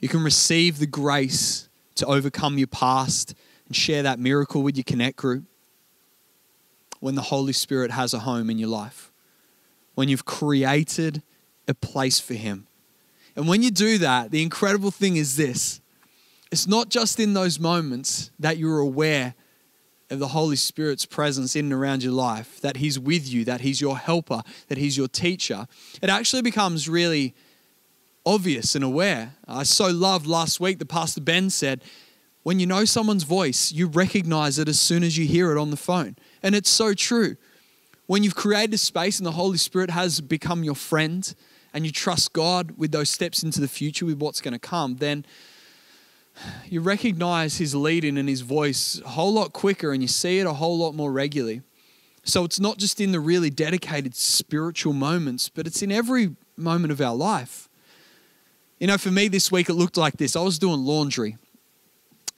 You 0.00 0.08
can 0.08 0.22
receive 0.22 0.78
the 0.78 0.86
grace 0.86 1.68
to 1.94 2.06
overcome 2.06 2.58
your 2.58 2.66
past 2.66 3.34
and 3.66 3.74
share 3.74 4.02
that 4.02 4.18
miracle 4.18 4.62
with 4.62 4.76
your 4.76 4.84
Connect 4.84 5.16
group 5.16 5.44
when 7.00 7.14
the 7.14 7.22
Holy 7.22 7.52
Spirit 7.52 7.90
has 7.90 8.12
a 8.12 8.20
home 8.20 8.50
in 8.50 8.58
your 8.58 8.68
life, 8.68 9.10
when 9.94 10.08
you've 10.08 10.24
created 10.24 11.22
a 11.66 11.74
place 11.74 12.20
for 12.20 12.34
Him. 12.34 12.66
And 13.36 13.48
when 13.48 13.62
you 13.62 13.70
do 13.70 13.98
that, 13.98 14.30
the 14.30 14.42
incredible 14.42 14.90
thing 14.90 15.16
is 15.16 15.36
this 15.36 15.80
it's 16.54 16.68
not 16.68 16.88
just 16.88 17.18
in 17.18 17.34
those 17.34 17.58
moments 17.58 18.30
that 18.38 18.58
you're 18.58 18.78
aware 18.78 19.34
of 20.08 20.20
the 20.20 20.28
Holy 20.28 20.54
Spirit's 20.54 21.04
presence 21.04 21.56
in 21.56 21.64
and 21.64 21.72
around 21.72 22.04
your 22.04 22.12
life, 22.12 22.60
that 22.60 22.76
He's 22.76 22.96
with 22.96 23.28
you, 23.28 23.44
that 23.44 23.62
He's 23.62 23.80
your 23.80 23.98
helper, 23.98 24.40
that 24.68 24.78
He's 24.78 24.96
your 24.96 25.08
teacher. 25.08 25.66
It 26.00 26.10
actually 26.10 26.42
becomes 26.42 26.88
really 26.88 27.34
obvious 28.24 28.76
and 28.76 28.84
aware. 28.84 29.34
I 29.48 29.64
so 29.64 29.88
loved 29.88 30.28
last 30.28 30.60
week 30.60 30.78
that 30.78 30.86
Pastor 30.86 31.20
Ben 31.20 31.50
said, 31.50 31.82
when 32.44 32.60
you 32.60 32.66
know 32.66 32.84
someone's 32.84 33.24
voice, 33.24 33.72
you 33.72 33.88
recognize 33.88 34.56
it 34.60 34.68
as 34.68 34.78
soon 34.78 35.02
as 35.02 35.18
you 35.18 35.26
hear 35.26 35.50
it 35.50 35.58
on 35.58 35.72
the 35.72 35.76
phone. 35.76 36.14
And 36.40 36.54
it's 36.54 36.70
so 36.70 36.94
true. 36.94 37.36
When 38.06 38.22
you've 38.22 38.36
created 38.36 38.74
a 38.74 38.78
space 38.78 39.18
and 39.18 39.26
the 39.26 39.32
Holy 39.32 39.58
Spirit 39.58 39.90
has 39.90 40.20
become 40.20 40.62
your 40.62 40.76
friend 40.76 41.34
and 41.72 41.84
you 41.84 41.90
trust 41.90 42.32
God 42.32 42.78
with 42.78 42.92
those 42.92 43.10
steps 43.10 43.42
into 43.42 43.60
the 43.60 43.66
future, 43.66 44.06
with 44.06 44.20
what's 44.20 44.40
going 44.40 44.52
to 44.52 44.60
come, 44.60 44.98
then 44.98 45.26
you 46.68 46.80
recognize 46.80 47.58
his 47.58 47.74
leading 47.74 48.18
and 48.18 48.28
his 48.28 48.40
voice 48.40 49.00
a 49.04 49.08
whole 49.08 49.32
lot 49.32 49.52
quicker 49.52 49.92
and 49.92 50.02
you 50.02 50.08
see 50.08 50.38
it 50.38 50.46
a 50.46 50.52
whole 50.52 50.78
lot 50.78 50.94
more 50.94 51.12
regularly. 51.12 51.62
So 52.24 52.44
it's 52.44 52.58
not 52.58 52.78
just 52.78 53.00
in 53.00 53.12
the 53.12 53.20
really 53.20 53.50
dedicated 53.50 54.14
spiritual 54.14 54.94
moments, 54.94 55.48
but 55.48 55.66
it's 55.66 55.82
in 55.82 55.92
every 55.92 56.36
moment 56.56 56.92
of 56.92 57.00
our 57.00 57.14
life. 57.14 57.68
You 58.78 58.86
know, 58.86 58.98
for 58.98 59.10
me 59.10 59.28
this 59.28 59.52
week, 59.52 59.68
it 59.68 59.74
looked 59.74 59.96
like 59.96 60.16
this 60.16 60.34
I 60.34 60.40
was 60.40 60.58
doing 60.58 60.84
laundry. 60.84 61.36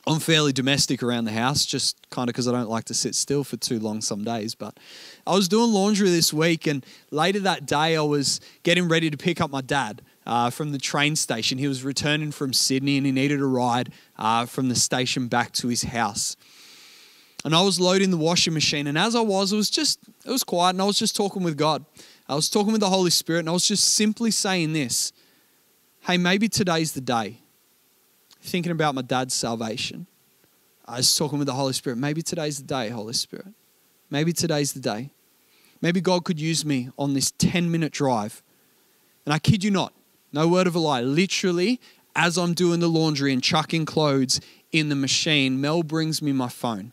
I'm 0.09 0.21
fairly 0.21 0.53
domestic 0.53 1.03
around 1.03 1.25
the 1.25 1.33
house, 1.33 1.67
just 1.67 1.97
kind 2.11 2.29
of 2.29 2.35
because 2.35 2.47
I 2.47 2.53
don't 2.53 2.69
like 2.69 2.85
to 2.85 2.95
sit 2.95 3.17
still 3.17 3.43
for 3.43 3.57
too 3.57 3.81
long 3.81 4.01
some 4.01 4.23
days. 4.23 4.55
But 4.55 4.79
I 5.27 5.35
was 5.35 5.49
doing 5.49 5.73
laundry 5.73 6.09
this 6.09 6.33
week, 6.33 6.69
and 6.69 6.87
later 7.11 7.41
that 7.41 7.67
day, 7.67 7.97
I 7.97 8.03
was 8.03 8.41
getting 8.63 8.87
ready 8.87 9.11
to 9.11 9.17
pick 9.17 9.41
up 9.41 9.51
my 9.51 9.63
dad 9.63 10.03
uh, 10.27 10.51
from 10.51 10.73
the 10.73 10.79
train 10.79 11.17
station. 11.17 11.59
He 11.59 11.69
was 11.69 11.85
returning 11.85 12.33
from 12.33 12.53
Sydney 12.53 12.97
and 12.97 13.07
he 13.07 13.13
needed 13.13 13.41
a 13.41 13.47
ride 13.47 13.93
uh, 14.19 14.47
from 14.47 14.69
the 14.69 14.75
station 14.75 15.29
back 15.29 15.53
to 15.53 15.69
his 15.69 15.85
house. 15.85 16.37
And 17.45 17.55
I 17.55 17.63
was 17.63 17.79
loading 17.79 18.11
the 18.11 18.17
washing 18.17 18.55
machine, 18.55 18.89
and 18.89 18.99
as 18.99 19.15
I 19.15 19.21
was, 19.21 19.53
it 19.53 19.57
was 19.57 19.71
just 19.71 20.01
it 20.25 20.31
was 20.31 20.43
quiet, 20.43 20.71
and 20.71 20.83
I 20.83 20.85
was 20.85 20.99
just 20.99 21.15
talking 21.15 21.45
with 21.45 21.57
God. 21.57 21.85
I 22.29 22.35
was 22.35 22.51
talking 22.51 22.73
with 22.73 22.81
the 22.81 22.91
Holy 22.91 23.11
Spirit, 23.11 23.41
and 23.41 23.49
I 23.49 23.53
was 23.53 23.69
just 23.69 23.85
simply 23.95 24.33
saying 24.33 24.73
this: 24.73 25.13
Hey, 26.01 26.17
maybe 26.17 26.49
today's 26.49 26.93
the 26.93 27.01
day 27.01 27.39
thinking 28.47 28.73
about 28.73 28.95
my 28.95 29.03
dad's 29.03 29.35
salvation. 29.35 30.07
I 30.85 30.99
was 30.99 31.17
talking 31.17 31.39
with 31.39 31.47
the 31.47 31.55
Holy 31.55 31.73
Spirit. 31.73 31.99
Maybe 31.99 32.23
today's 32.23 32.59
the 32.59 32.65
day, 32.65 32.89
Holy 32.91 33.13
Spirit. 33.13 33.49
Maybe 34.09 34.33
today's 34.33 34.73
the 34.73 34.81
day. 34.81 35.11
Maybe 35.83 36.01
God 36.01 36.25
could 36.25 36.41
use 36.41 36.65
me 36.65 36.91
on 36.97 37.15
this 37.15 37.33
10 37.33 37.71
minute 37.71 37.93
drive. 37.93 38.43
And 39.25 39.35
I 39.35 39.39
kid 39.39 39.65
you 39.65 39.71
not, 39.71 39.93
no 40.37 40.47
word 40.47 40.67
of 40.67 40.75
a 40.75 40.79
lie. 40.79 41.01
Literally, 41.01 41.81
as 42.15 42.37
I'm 42.37 42.53
doing 42.53 42.81
the 42.81 42.89
laundry 42.89 43.33
and 43.33 43.43
chucking 43.43 43.87
clothes 43.87 44.39
in 44.71 44.91
the 44.91 44.95
machine, 44.95 45.63
Mel 45.63 45.83
brings 45.83 46.21
me 46.21 46.31
my 46.31 46.51
phone. 46.51 46.93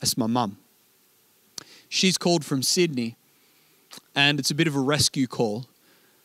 It's 0.00 0.16
my 0.16 0.26
mum. 0.26 0.56
She's 1.90 2.16
called 2.16 2.46
from 2.46 2.62
Sydney, 2.62 3.16
and 4.14 4.40
it's 4.40 4.50
a 4.50 4.54
bit 4.54 4.66
of 4.66 4.74
a 4.74 4.80
rescue 4.80 5.26
call. 5.26 5.66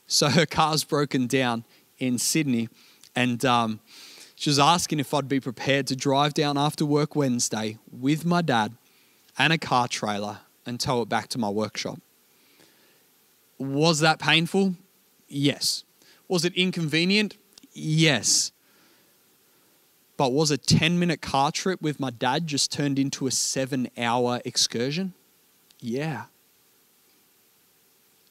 So 0.07 0.29
her 0.29 0.45
car's 0.45 0.85
broken 0.85 1.27
down 1.27 1.65
in 1.99 2.17
Sydney, 2.17 2.69
and 3.13 3.43
um, 3.43 3.81
she 4.35 4.49
was 4.49 4.57
asking 4.57 5.01
if 5.01 5.13
I'd 5.13 5.27
be 5.27 5.41
prepared 5.41 5.85
to 5.87 5.97
drive 5.97 6.33
down 6.33 6.57
after 6.57 6.85
work 6.85 7.13
Wednesday 7.13 7.77
with 7.91 8.23
my 8.23 8.41
dad 8.41 8.71
and 9.37 9.51
a 9.51 9.57
car 9.57 9.89
trailer 9.89 10.39
and 10.65 10.79
tow 10.79 11.01
it 11.01 11.09
back 11.09 11.27
to 11.29 11.37
my 11.37 11.49
workshop. 11.49 11.99
Was 13.57 13.99
that 13.99 14.17
painful? 14.17 14.75
Yes. 15.27 15.83
Was 16.33 16.45
it 16.45 16.55
inconvenient? 16.55 17.37
Yes. 17.73 18.51
But 20.17 20.33
was 20.33 20.49
a 20.49 20.57
10 20.57 20.97
minute 20.97 21.21
car 21.21 21.51
trip 21.51 21.79
with 21.79 21.99
my 21.99 22.09
dad 22.09 22.47
just 22.47 22.71
turned 22.71 22.97
into 22.97 23.27
a 23.27 23.31
seven 23.31 23.87
hour 23.99 24.41
excursion? 24.43 25.13
Yeah. 25.79 26.23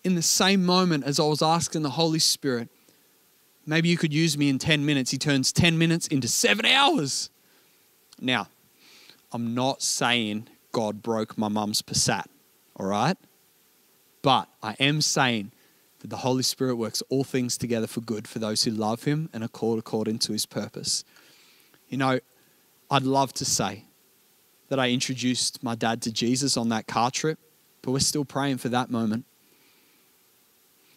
In 0.02 0.16
the 0.16 0.22
same 0.22 0.66
moment 0.66 1.04
as 1.04 1.20
I 1.20 1.22
was 1.22 1.42
asking 1.42 1.82
the 1.82 1.90
Holy 1.90 2.18
Spirit, 2.18 2.68
Maybe 3.64 3.88
you 3.88 3.96
could 3.96 4.12
use 4.12 4.36
me 4.36 4.48
in 4.48 4.58
10 4.58 4.84
minutes. 4.84 5.12
He 5.12 5.18
turns 5.18 5.52
10 5.52 5.78
minutes 5.78 6.08
into 6.08 6.26
seven 6.26 6.66
hours. 6.66 7.30
Now, 8.20 8.48
I'm 9.30 9.54
not 9.54 9.80
saying 9.80 10.48
God 10.72 11.04
broke 11.04 11.38
my 11.38 11.46
mum's 11.46 11.82
Passat, 11.82 12.26
all 12.74 12.86
right? 12.86 13.16
But 14.22 14.48
I 14.60 14.74
am 14.80 15.00
saying 15.02 15.52
that 16.02 16.10
the 16.10 16.18
Holy 16.18 16.42
Spirit 16.42 16.74
works 16.74 17.00
all 17.08 17.22
things 17.22 17.56
together 17.56 17.86
for 17.86 18.00
good 18.00 18.26
for 18.26 18.40
those 18.40 18.64
who 18.64 18.72
love 18.72 19.04
Him 19.04 19.30
and 19.32 19.44
are 19.44 19.48
called 19.48 19.78
according 19.78 20.18
to 20.20 20.32
His 20.32 20.46
purpose. 20.46 21.04
You 21.88 21.96
know, 21.96 22.18
I'd 22.90 23.04
love 23.04 23.32
to 23.34 23.44
say 23.44 23.84
that 24.68 24.80
I 24.80 24.90
introduced 24.90 25.62
my 25.62 25.76
dad 25.76 26.02
to 26.02 26.12
Jesus 26.12 26.56
on 26.56 26.70
that 26.70 26.88
car 26.88 27.12
trip, 27.12 27.38
but 27.82 27.92
we're 27.92 28.00
still 28.00 28.24
praying 28.24 28.58
for 28.58 28.68
that 28.70 28.90
moment. 28.90 29.26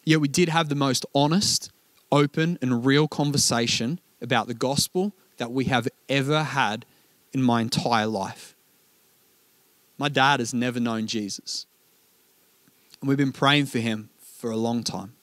Yet 0.04 0.22
we 0.22 0.28
did 0.28 0.50
have 0.50 0.70
the 0.70 0.76
most 0.76 1.06
honest, 1.14 1.72
open 2.12 2.58
and 2.60 2.84
real 2.84 3.08
conversation 3.08 4.00
about 4.22 4.48
the 4.48 4.54
gospel 4.56 5.14
that 5.38 5.52
we 5.52 5.66
have 5.66 5.88
ever 6.10 6.42
had 6.42 6.86
in 7.32 7.44
my 7.44 7.62
entire 7.62 8.08
life. 8.08 8.56
My 10.00 10.10
dad 10.10 10.40
has 10.40 10.52
never 10.52 10.80
known 10.80 11.06
Jesus. 11.06 11.68
And 13.02 13.08
we've 13.08 13.18
been 13.20 13.32
praying 13.32 13.68
for 13.68 13.80
him 13.80 14.10
for 14.46 14.52
a 14.52 14.58
long 14.58 14.84
time. 14.84 15.16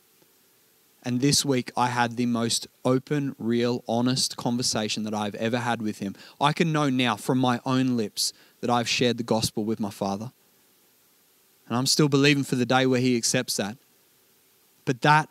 And 1.05 1.21
this 1.21 1.45
week, 1.45 1.71
I 1.77 1.87
had 1.87 2.17
the 2.17 2.27
most 2.27 2.67
open, 2.85 3.37
real, 3.39 3.85
honest 3.87 4.37
conversation 4.37 5.05
that 5.05 5.15
I've 5.15 5.37
ever 5.37 5.59
had 5.59 5.81
with 5.81 6.01
him. 6.01 6.17
I 6.41 6.53
can 6.53 6.73
know 6.73 6.91
now 6.91 7.15
from 7.15 7.39
my 7.39 7.61
own 7.65 7.97
lips 7.97 8.33
that 8.63 8.69
I've 8.69 8.89
shared 8.89 9.19
the 9.19 9.23
gospel 9.23 9.65
with 9.65 9.79
my 9.79 9.91
father. 9.91 10.33
And 11.69 11.77
I'm 11.77 11.87
still 11.87 12.09
believing 12.09 12.43
for 12.43 12.57
the 12.57 12.67
day 12.67 12.85
where 12.85 12.99
he 12.99 13.17
accepts 13.17 13.59
that. 13.59 13.77
But 14.85 15.03
that 15.03 15.29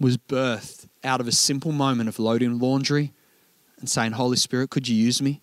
was 0.00 0.16
birthed 0.16 0.88
out 1.04 1.20
of 1.20 1.28
a 1.28 1.32
simple 1.32 1.72
moment 1.72 2.08
of 2.08 2.18
loading 2.18 2.58
laundry 2.58 3.12
and 3.78 3.90
saying, 3.90 4.12
Holy 4.12 4.38
Spirit, 4.38 4.70
could 4.70 4.88
you 4.88 4.96
use 4.96 5.20
me? 5.20 5.42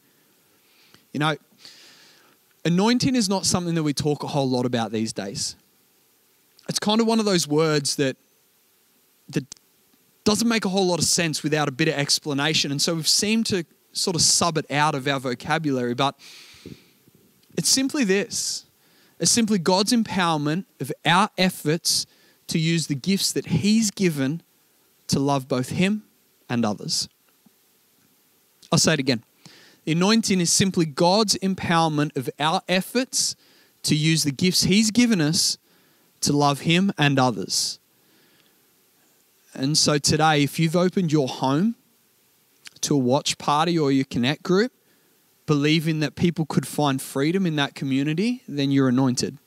You 1.14 1.20
know, 1.20 1.36
anointing 2.66 3.16
is 3.16 3.30
not 3.30 3.46
something 3.46 3.76
that 3.76 3.84
we 3.84 3.94
talk 3.94 4.24
a 4.24 4.28
whole 4.28 4.50
lot 4.50 4.66
about 4.66 4.92
these 4.92 5.14
days. 5.14 5.56
It's 6.69 6.80
kind 6.80 7.02
of 7.02 7.08
one 7.08 7.19
of 7.19 7.26
those 7.26 7.47
words 7.47 7.95
that, 7.97 8.17
that 9.30 9.45
doesn't 10.24 10.47
make 10.47 10.65
a 10.65 10.69
whole 10.69 10.88
lot 10.88 11.00
of 11.00 11.06
sense 11.06 11.43
without 11.43 11.67
a 11.67 11.71
bit 11.71 11.88
of 11.88 11.95
explanation. 11.95 12.71
And 12.71 12.82
so 12.82 12.95
we've 12.95 13.08
seemed 13.08 13.45
to 13.47 13.65
sort 13.93 14.15
of 14.15 14.21
sub 14.21 14.58
it 14.58 14.69
out 14.71 14.95
of 14.95 15.08
our 15.08 15.19
vocabulary, 15.19 15.93
but 15.93 16.15
it's 17.58 17.69
simply 17.69 18.04
this 18.04 18.65
it's 19.19 19.30
simply 19.30 19.60
God's 19.60 19.93
empowerment 19.93 20.65
of 20.80 20.91
our 21.06 21.30
efforts 21.38 22.08
to 22.47 22.58
use 22.58 22.88
the 22.88 22.95
gifts 22.95 23.32
that 23.34 23.47
He's 23.47 23.91
given 23.91 24.41
to 25.08 25.19
love 25.19 25.47
both 25.47 25.69
Him 25.69 26.04
and 26.50 26.65
others. 26.65 27.08
I'll 28.71 28.80
say 28.80 28.93
it 28.93 29.00
again. 29.00 29.24
The 29.84 29.91
anointing 29.91 30.41
is 30.41 30.52
simply 30.52 30.86
God's 30.86 31.36
empowerment 31.36 32.15
of 32.17 32.30
our 32.39 32.62
efforts 32.67 33.36
to 33.84 33.95
use 33.95 34.24
the 34.24 34.32
gifts 34.32 34.63
He's 34.63 34.89
given 34.89 35.21
us 35.21 35.60
to 36.22 36.34
love 36.34 36.62
Him 36.62 36.92
and 36.98 37.20
others. 37.20 37.80
And 39.54 39.78
so 39.78 39.98
today, 39.98 40.44
if 40.44 40.60
you've 40.60 40.76
opened 40.76 41.12
your 41.12 41.28
home 41.28 41.76
to 42.82 42.96
a 42.96 42.98
watch 42.98 43.38
party 43.38 43.78
or 43.78 43.92
your 43.92 44.06
connect 44.06 44.44
group, 44.44 44.72
believing 45.46 46.00
that 46.00 46.16
people 46.16 46.46
could 46.46 46.66
find 46.66 47.02
freedom 47.02 47.46
in 47.46 47.56
that 47.58 47.76
community, 47.76 48.42
then 48.48 48.72
you're 48.72 48.88
anointed. 48.88 49.38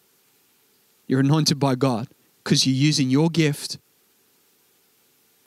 You're 1.07 1.21
anointed 1.21 1.59
by 1.59 1.75
God 1.75 2.09
because 2.43 2.67
you're 2.67 2.77
using 2.77 3.09
your 3.09 3.31
gift 3.31 3.79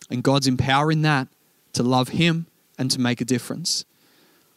and 0.10 0.24
God's 0.24 0.48
empowering 0.48 1.02
that 1.04 1.28
to 1.74 1.84
love 1.84 2.10
Him 2.10 2.48
and 2.78 2.90
to 2.92 3.00
make 3.00 3.22
a 3.22 3.26
difference. 3.26 3.86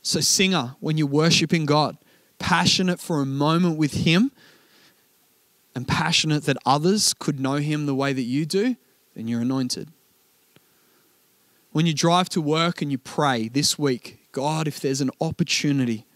So, 0.03 0.21
singer, 0.21 0.77
when 0.81 0.97
you're 0.97 1.07
worshiping 1.07 1.67
God, 1.67 1.99
passionate 2.39 3.01
for 3.01 3.21
a 3.21 3.27
moment 3.27 3.77
with 3.77 3.93
Him 4.05 4.33
and 5.75 5.87
passionate 5.87 6.45
that 6.45 6.57
others 6.67 7.15
could 7.15 7.41
know 7.41 7.57
Him 7.57 7.87
the 7.87 7.95
way 7.95 8.13
that 8.13 8.23
you 8.23 8.47
do, 8.47 8.77
then 9.15 9.29
you're 9.29 9.41
anointed. 9.41 9.89
When 11.73 11.87
you 11.87 11.95
drive 11.95 12.29
to 12.31 12.41
work 12.41 12.83
and 12.83 12.91
you 12.91 12.99
pray 12.99 13.49
this 13.49 13.79
week, 13.79 14.19
God, 14.33 14.67
if 14.67 14.81
there's 14.81 15.01
an 15.01 15.11
opportunity 15.21 16.07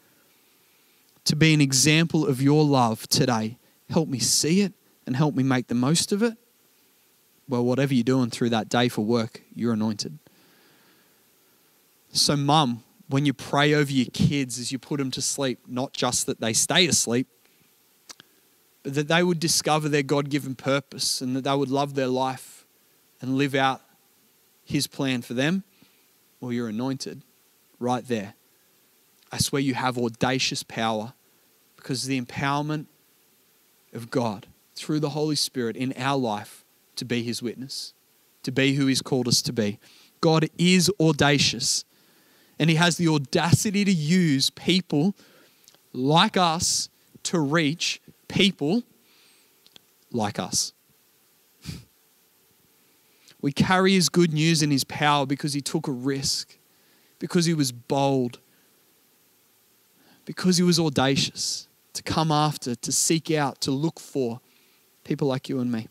to 1.24 1.36
be 1.36 1.54
an 1.54 1.60
example 1.60 2.26
of 2.26 2.40
your 2.40 2.64
love 2.64 3.08
today. 3.08 3.58
Help 3.90 4.08
me 4.08 4.18
see 4.18 4.60
it 4.60 4.72
and 5.06 5.16
help 5.16 5.34
me 5.34 5.42
make 5.42 5.66
the 5.66 5.74
most 5.74 6.12
of 6.12 6.22
it. 6.22 6.36
Well, 7.48 7.64
whatever 7.64 7.92
you're 7.92 8.04
doing 8.04 8.30
through 8.30 8.50
that 8.50 8.68
day 8.68 8.88
for 8.88 9.02
work, 9.02 9.42
you're 9.54 9.72
anointed. 9.72 10.18
So, 12.12 12.36
mum, 12.36 12.84
when 13.08 13.26
you 13.26 13.34
pray 13.34 13.74
over 13.74 13.90
your 13.90 14.06
kids 14.12 14.58
as 14.58 14.72
you 14.72 14.78
put 14.78 14.98
them 14.98 15.10
to 15.10 15.20
sleep, 15.20 15.58
not 15.66 15.92
just 15.92 16.26
that 16.26 16.40
they 16.40 16.52
stay 16.52 16.86
asleep, 16.86 17.26
but 18.84 18.94
that 18.94 19.08
they 19.08 19.22
would 19.22 19.40
discover 19.40 19.88
their 19.88 20.02
God 20.02 20.30
given 20.30 20.54
purpose 20.54 21.20
and 21.20 21.34
that 21.34 21.44
they 21.44 21.56
would 21.56 21.70
love 21.70 21.94
their 21.94 22.06
life 22.06 22.66
and 23.20 23.36
live 23.36 23.54
out 23.54 23.80
His 24.62 24.86
plan 24.86 25.22
for 25.22 25.34
them, 25.34 25.64
well, 26.38 26.52
you're 26.52 26.68
anointed 26.68 27.22
right 27.80 28.06
there. 28.06 28.34
I 29.32 29.38
swear 29.38 29.62
you 29.62 29.74
have 29.74 29.98
audacious 29.98 30.62
power 30.62 31.14
because 31.76 32.04
the 32.04 32.20
empowerment 32.20 32.86
of 33.92 34.10
God 34.10 34.46
through 34.76 35.00
the 35.00 35.10
Holy 35.10 35.36
Spirit 35.36 35.76
in 35.76 35.94
our 35.96 36.18
life 36.18 36.64
to 36.96 37.06
be 37.06 37.22
His 37.22 37.42
witness, 37.42 37.94
to 38.42 38.52
be 38.52 38.74
who 38.74 38.86
He's 38.86 39.02
called 39.02 39.26
us 39.26 39.40
to 39.42 39.52
be. 39.52 39.78
God 40.20 40.50
is 40.58 40.90
audacious 41.00 41.86
and 42.58 42.68
He 42.68 42.76
has 42.76 42.98
the 42.98 43.08
audacity 43.08 43.84
to 43.86 43.92
use 43.92 44.50
people 44.50 45.14
like 45.94 46.36
us 46.36 46.90
to 47.22 47.38
reach 47.38 48.02
people 48.34 48.82
like 50.10 50.40
us. 50.40 50.72
We 53.40 53.52
carry 53.52 53.92
His 53.92 54.08
good 54.08 54.32
news 54.32 54.60
and 54.60 54.72
His 54.72 54.82
power 54.82 55.24
because 55.24 55.52
He 55.52 55.60
took 55.60 55.86
a 55.86 55.92
risk, 55.92 56.58
because 57.20 57.44
He 57.46 57.54
was 57.54 57.70
bold, 57.70 58.40
because 60.24 60.56
He 60.56 60.64
was 60.64 60.80
audacious 60.80 61.68
to 61.92 62.02
come 62.02 62.32
after, 62.32 62.74
to 62.74 62.90
seek 62.90 63.30
out, 63.30 63.60
to 63.60 63.70
look 63.70 64.00
for 64.00 64.40
people 65.04 65.28
like 65.28 65.48
you 65.48 65.60
and 65.60 65.70
me. 65.70 65.86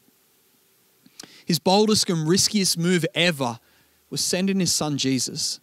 His 1.46 1.60
boldest 1.60 2.10
and 2.10 2.28
riskiest 2.28 2.78
move 2.78 3.06
ever 3.16 3.60
was 4.10 4.22
sending 4.22 4.60
His 4.60 4.74
Son 4.74 4.98
Jesus. 4.98 5.62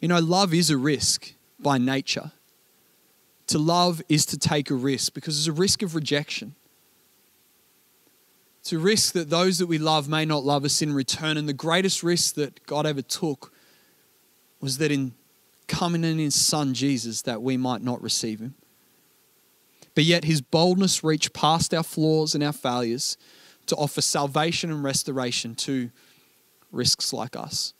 You 0.00 0.08
know, 0.08 0.18
love 0.18 0.54
is 0.54 0.70
a 0.70 0.78
risk 0.78 1.34
by 1.60 1.76
nature. 1.76 2.32
To 3.52 3.58
love 3.58 4.00
is 4.08 4.24
to 4.26 4.38
take 4.38 4.70
a 4.70 4.74
risk 4.74 5.12
because 5.12 5.36
there's 5.36 5.54
a 5.54 5.60
risk 5.60 5.82
of 5.82 5.94
rejection. 5.94 6.54
It's 8.60 8.72
a 8.72 8.78
risk 8.78 9.12
that 9.12 9.28
those 9.28 9.58
that 9.58 9.66
we 9.66 9.76
love 9.76 10.08
may 10.08 10.24
not 10.24 10.42
love 10.42 10.64
us 10.64 10.80
in 10.80 10.94
return. 10.94 11.36
And 11.36 11.46
the 11.46 11.52
greatest 11.52 12.02
risk 12.02 12.36
that 12.36 12.64
God 12.64 12.86
ever 12.86 13.02
took 13.02 13.52
was 14.62 14.78
that 14.78 14.90
in 14.90 15.12
coming 15.68 16.02
in 16.02 16.16
his 16.16 16.34
son 16.34 16.72
Jesus 16.72 17.20
that 17.22 17.42
we 17.42 17.58
might 17.58 17.82
not 17.82 18.00
receive 18.00 18.40
him. 18.40 18.54
But 19.94 20.04
yet 20.04 20.24
his 20.24 20.40
boldness 20.40 21.04
reached 21.04 21.34
past 21.34 21.74
our 21.74 21.82
flaws 21.82 22.34
and 22.34 22.42
our 22.42 22.54
failures 22.54 23.18
to 23.66 23.76
offer 23.76 24.00
salvation 24.00 24.70
and 24.70 24.82
restoration 24.82 25.54
to 25.56 25.90
risks 26.70 27.12
like 27.12 27.36
us. 27.36 27.74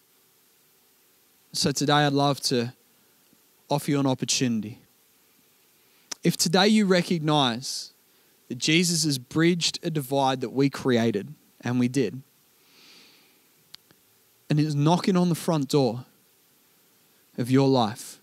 So 1.55 1.73
today 1.73 1.95
I'd 1.95 2.13
love 2.13 2.43
to 2.43 2.75
offer 3.71 3.91
you 3.91 4.01
an 4.01 4.07
opportunity. 4.07 4.82
If 6.23 6.37
today 6.37 6.69
you 6.69 6.87
recognize 6.87 7.93
that 8.49 8.59
Jesus 8.59 9.05
has 9.05 9.19
bridged 9.19 9.79
a 9.83 9.91
divide 9.91 10.41
that 10.41 10.51
we 10.51 10.69
created, 10.71 11.35
and 11.63 11.81
we 11.81 11.89
did. 11.89 12.23
And 14.51 14.61
is 14.61 14.75
knocking 14.75 15.17
on 15.17 15.29
the 15.29 15.35
front 15.35 15.69
door 15.69 16.05
of 17.39 17.51
your 17.51 17.69
life. 17.69 18.19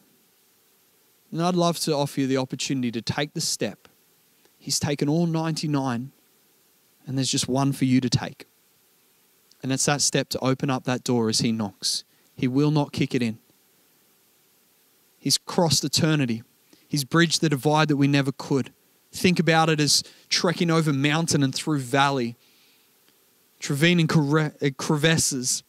And 1.32 1.42
I'd 1.42 1.56
love 1.56 1.80
to 1.80 1.96
offer 1.96 2.22
you 2.22 2.28
the 2.28 2.38
opportunity 2.38 2.92
to 2.92 3.02
take 3.02 3.34
the 3.34 3.42
step. 3.42 3.88
He's 4.58 4.80
taken 4.80 5.10
all 5.10 5.26
99, 5.26 6.12
and 7.08 7.18
there's 7.18 7.32
just 7.32 7.48
one 7.48 7.72
for 7.72 7.86
you 7.86 8.02
to 8.02 8.10
take. 8.10 8.46
And 9.64 9.72
it's 9.72 9.86
that 9.86 10.02
step 10.02 10.30
to 10.30 10.40
open 10.40 10.70
up 10.70 10.84
that 10.84 11.04
door 11.04 11.30
as 11.30 11.40
He 11.40 11.52
knocks. 11.52 12.04
He 12.36 12.48
will 12.48 12.72
not 12.72 12.92
kick 12.92 13.16
it 13.16 13.22
in. 13.22 13.40
He's 15.18 15.38
crossed 15.38 15.84
eternity, 15.84 16.44
He's 16.90 17.04
bridged 17.04 17.42
the 17.42 17.50
divide 17.50 17.88
that 17.88 17.98
we 17.98 18.08
never 18.08 18.32
could. 18.32 18.74
Think 19.12 19.40
about 19.40 19.70
it 19.70 19.80
as 19.80 20.04
trekking 20.28 20.72
over 20.72 20.92
mountain 20.92 21.44
and 21.44 21.54
through 21.54 21.80
valley, 21.80 22.36
traversing 23.60 24.10
uh, 24.10 24.50
crevasses, 24.78 25.64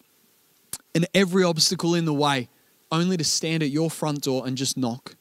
and 0.94 1.06
every 1.14 1.44
obstacle 1.44 1.94
in 1.94 2.06
the 2.06 2.14
way, 2.14 2.48
only 2.90 3.16
to 3.18 3.24
stand 3.24 3.62
at 3.62 3.70
your 3.70 3.90
front 3.90 4.22
door 4.22 4.46
and 4.46 4.56
just 4.56 4.76
knock. 4.76 5.14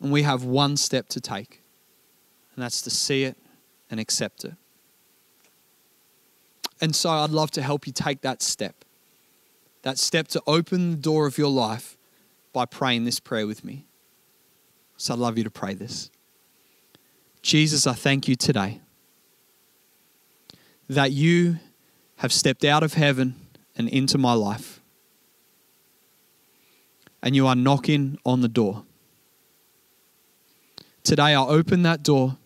And 0.00 0.12
we 0.12 0.22
have 0.22 0.44
one 0.44 0.76
step 0.76 1.08
to 1.08 1.20
take, 1.20 1.60
and 2.54 2.62
that's 2.62 2.80
to 2.82 2.90
see 2.90 3.24
it 3.24 3.36
and 3.90 3.98
accept 3.98 4.44
it. 4.44 4.54
And 6.80 6.94
so 6.94 7.10
I'd 7.10 7.30
love 7.30 7.50
to 7.52 7.62
help 7.62 7.86
you 7.86 7.92
take 7.92 8.20
that 8.20 8.42
step. 8.42 8.84
That 9.82 9.98
step 9.98 10.28
to 10.28 10.42
open 10.46 10.90
the 10.92 10.96
door 10.96 11.26
of 11.26 11.38
your 11.38 11.50
life 11.50 11.96
by 12.56 12.64
praying 12.64 13.04
this 13.04 13.20
prayer 13.20 13.46
with 13.46 13.62
me. 13.62 13.84
So 14.96 15.12
I'd 15.12 15.20
love 15.20 15.36
you 15.36 15.44
to 15.44 15.50
pray 15.50 15.74
this. 15.74 16.10
Jesus, 17.42 17.86
I 17.86 17.92
thank 17.92 18.28
you 18.28 18.34
today 18.34 18.80
that 20.88 21.12
you 21.12 21.58
have 22.16 22.32
stepped 22.32 22.64
out 22.64 22.82
of 22.82 22.94
heaven 22.94 23.34
and 23.76 23.90
into 23.90 24.16
my 24.16 24.32
life. 24.32 24.80
And 27.22 27.36
you 27.36 27.46
are 27.46 27.54
knocking 27.54 28.18
on 28.24 28.40
the 28.40 28.48
door. 28.48 28.84
Today, 31.04 31.34
I 31.34 31.44
open 31.44 31.82
that 31.82 32.02
door 32.02 32.38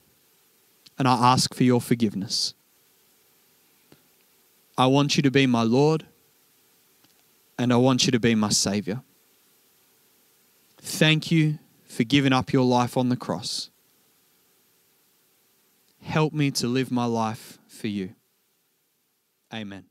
and 0.98 1.06
I 1.06 1.34
ask 1.34 1.54
for 1.54 1.62
your 1.62 1.80
forgiveness. 1.80 2.52
I 4.76 4.88
want 4.88 5.16
you 5.16 5.22
to 5.22 5.30
be 5.30 5.46
my 5.46 5.62
Lord 5.62 6.04
and 7.56 7.72
I 7.72 7.76
want 7.76 8.06
you 8.06 8.10
to 8.10 8.18
be 8.18 8.34
my 8.34 8.48
Savior. 8.48 9.04
Thank 10.80 11.30
you 11.30 11.58
for 11.84 12.04
giving 12.04 12.32
up 12.32 12.52
your 12.52 12.64
life 12.64 12.96
on 12.96 13.08
the 13.08 13.16
cross. 13.16 13.70
Help 16.02 16.32
me 16.32 16.50
to 16.52 16.66
live 16.66 16.90
my 16.90 17.04
life 17.04 17.58
for 17.68 17.88
you. 17.88 18.14
Amen. 19.52 19.89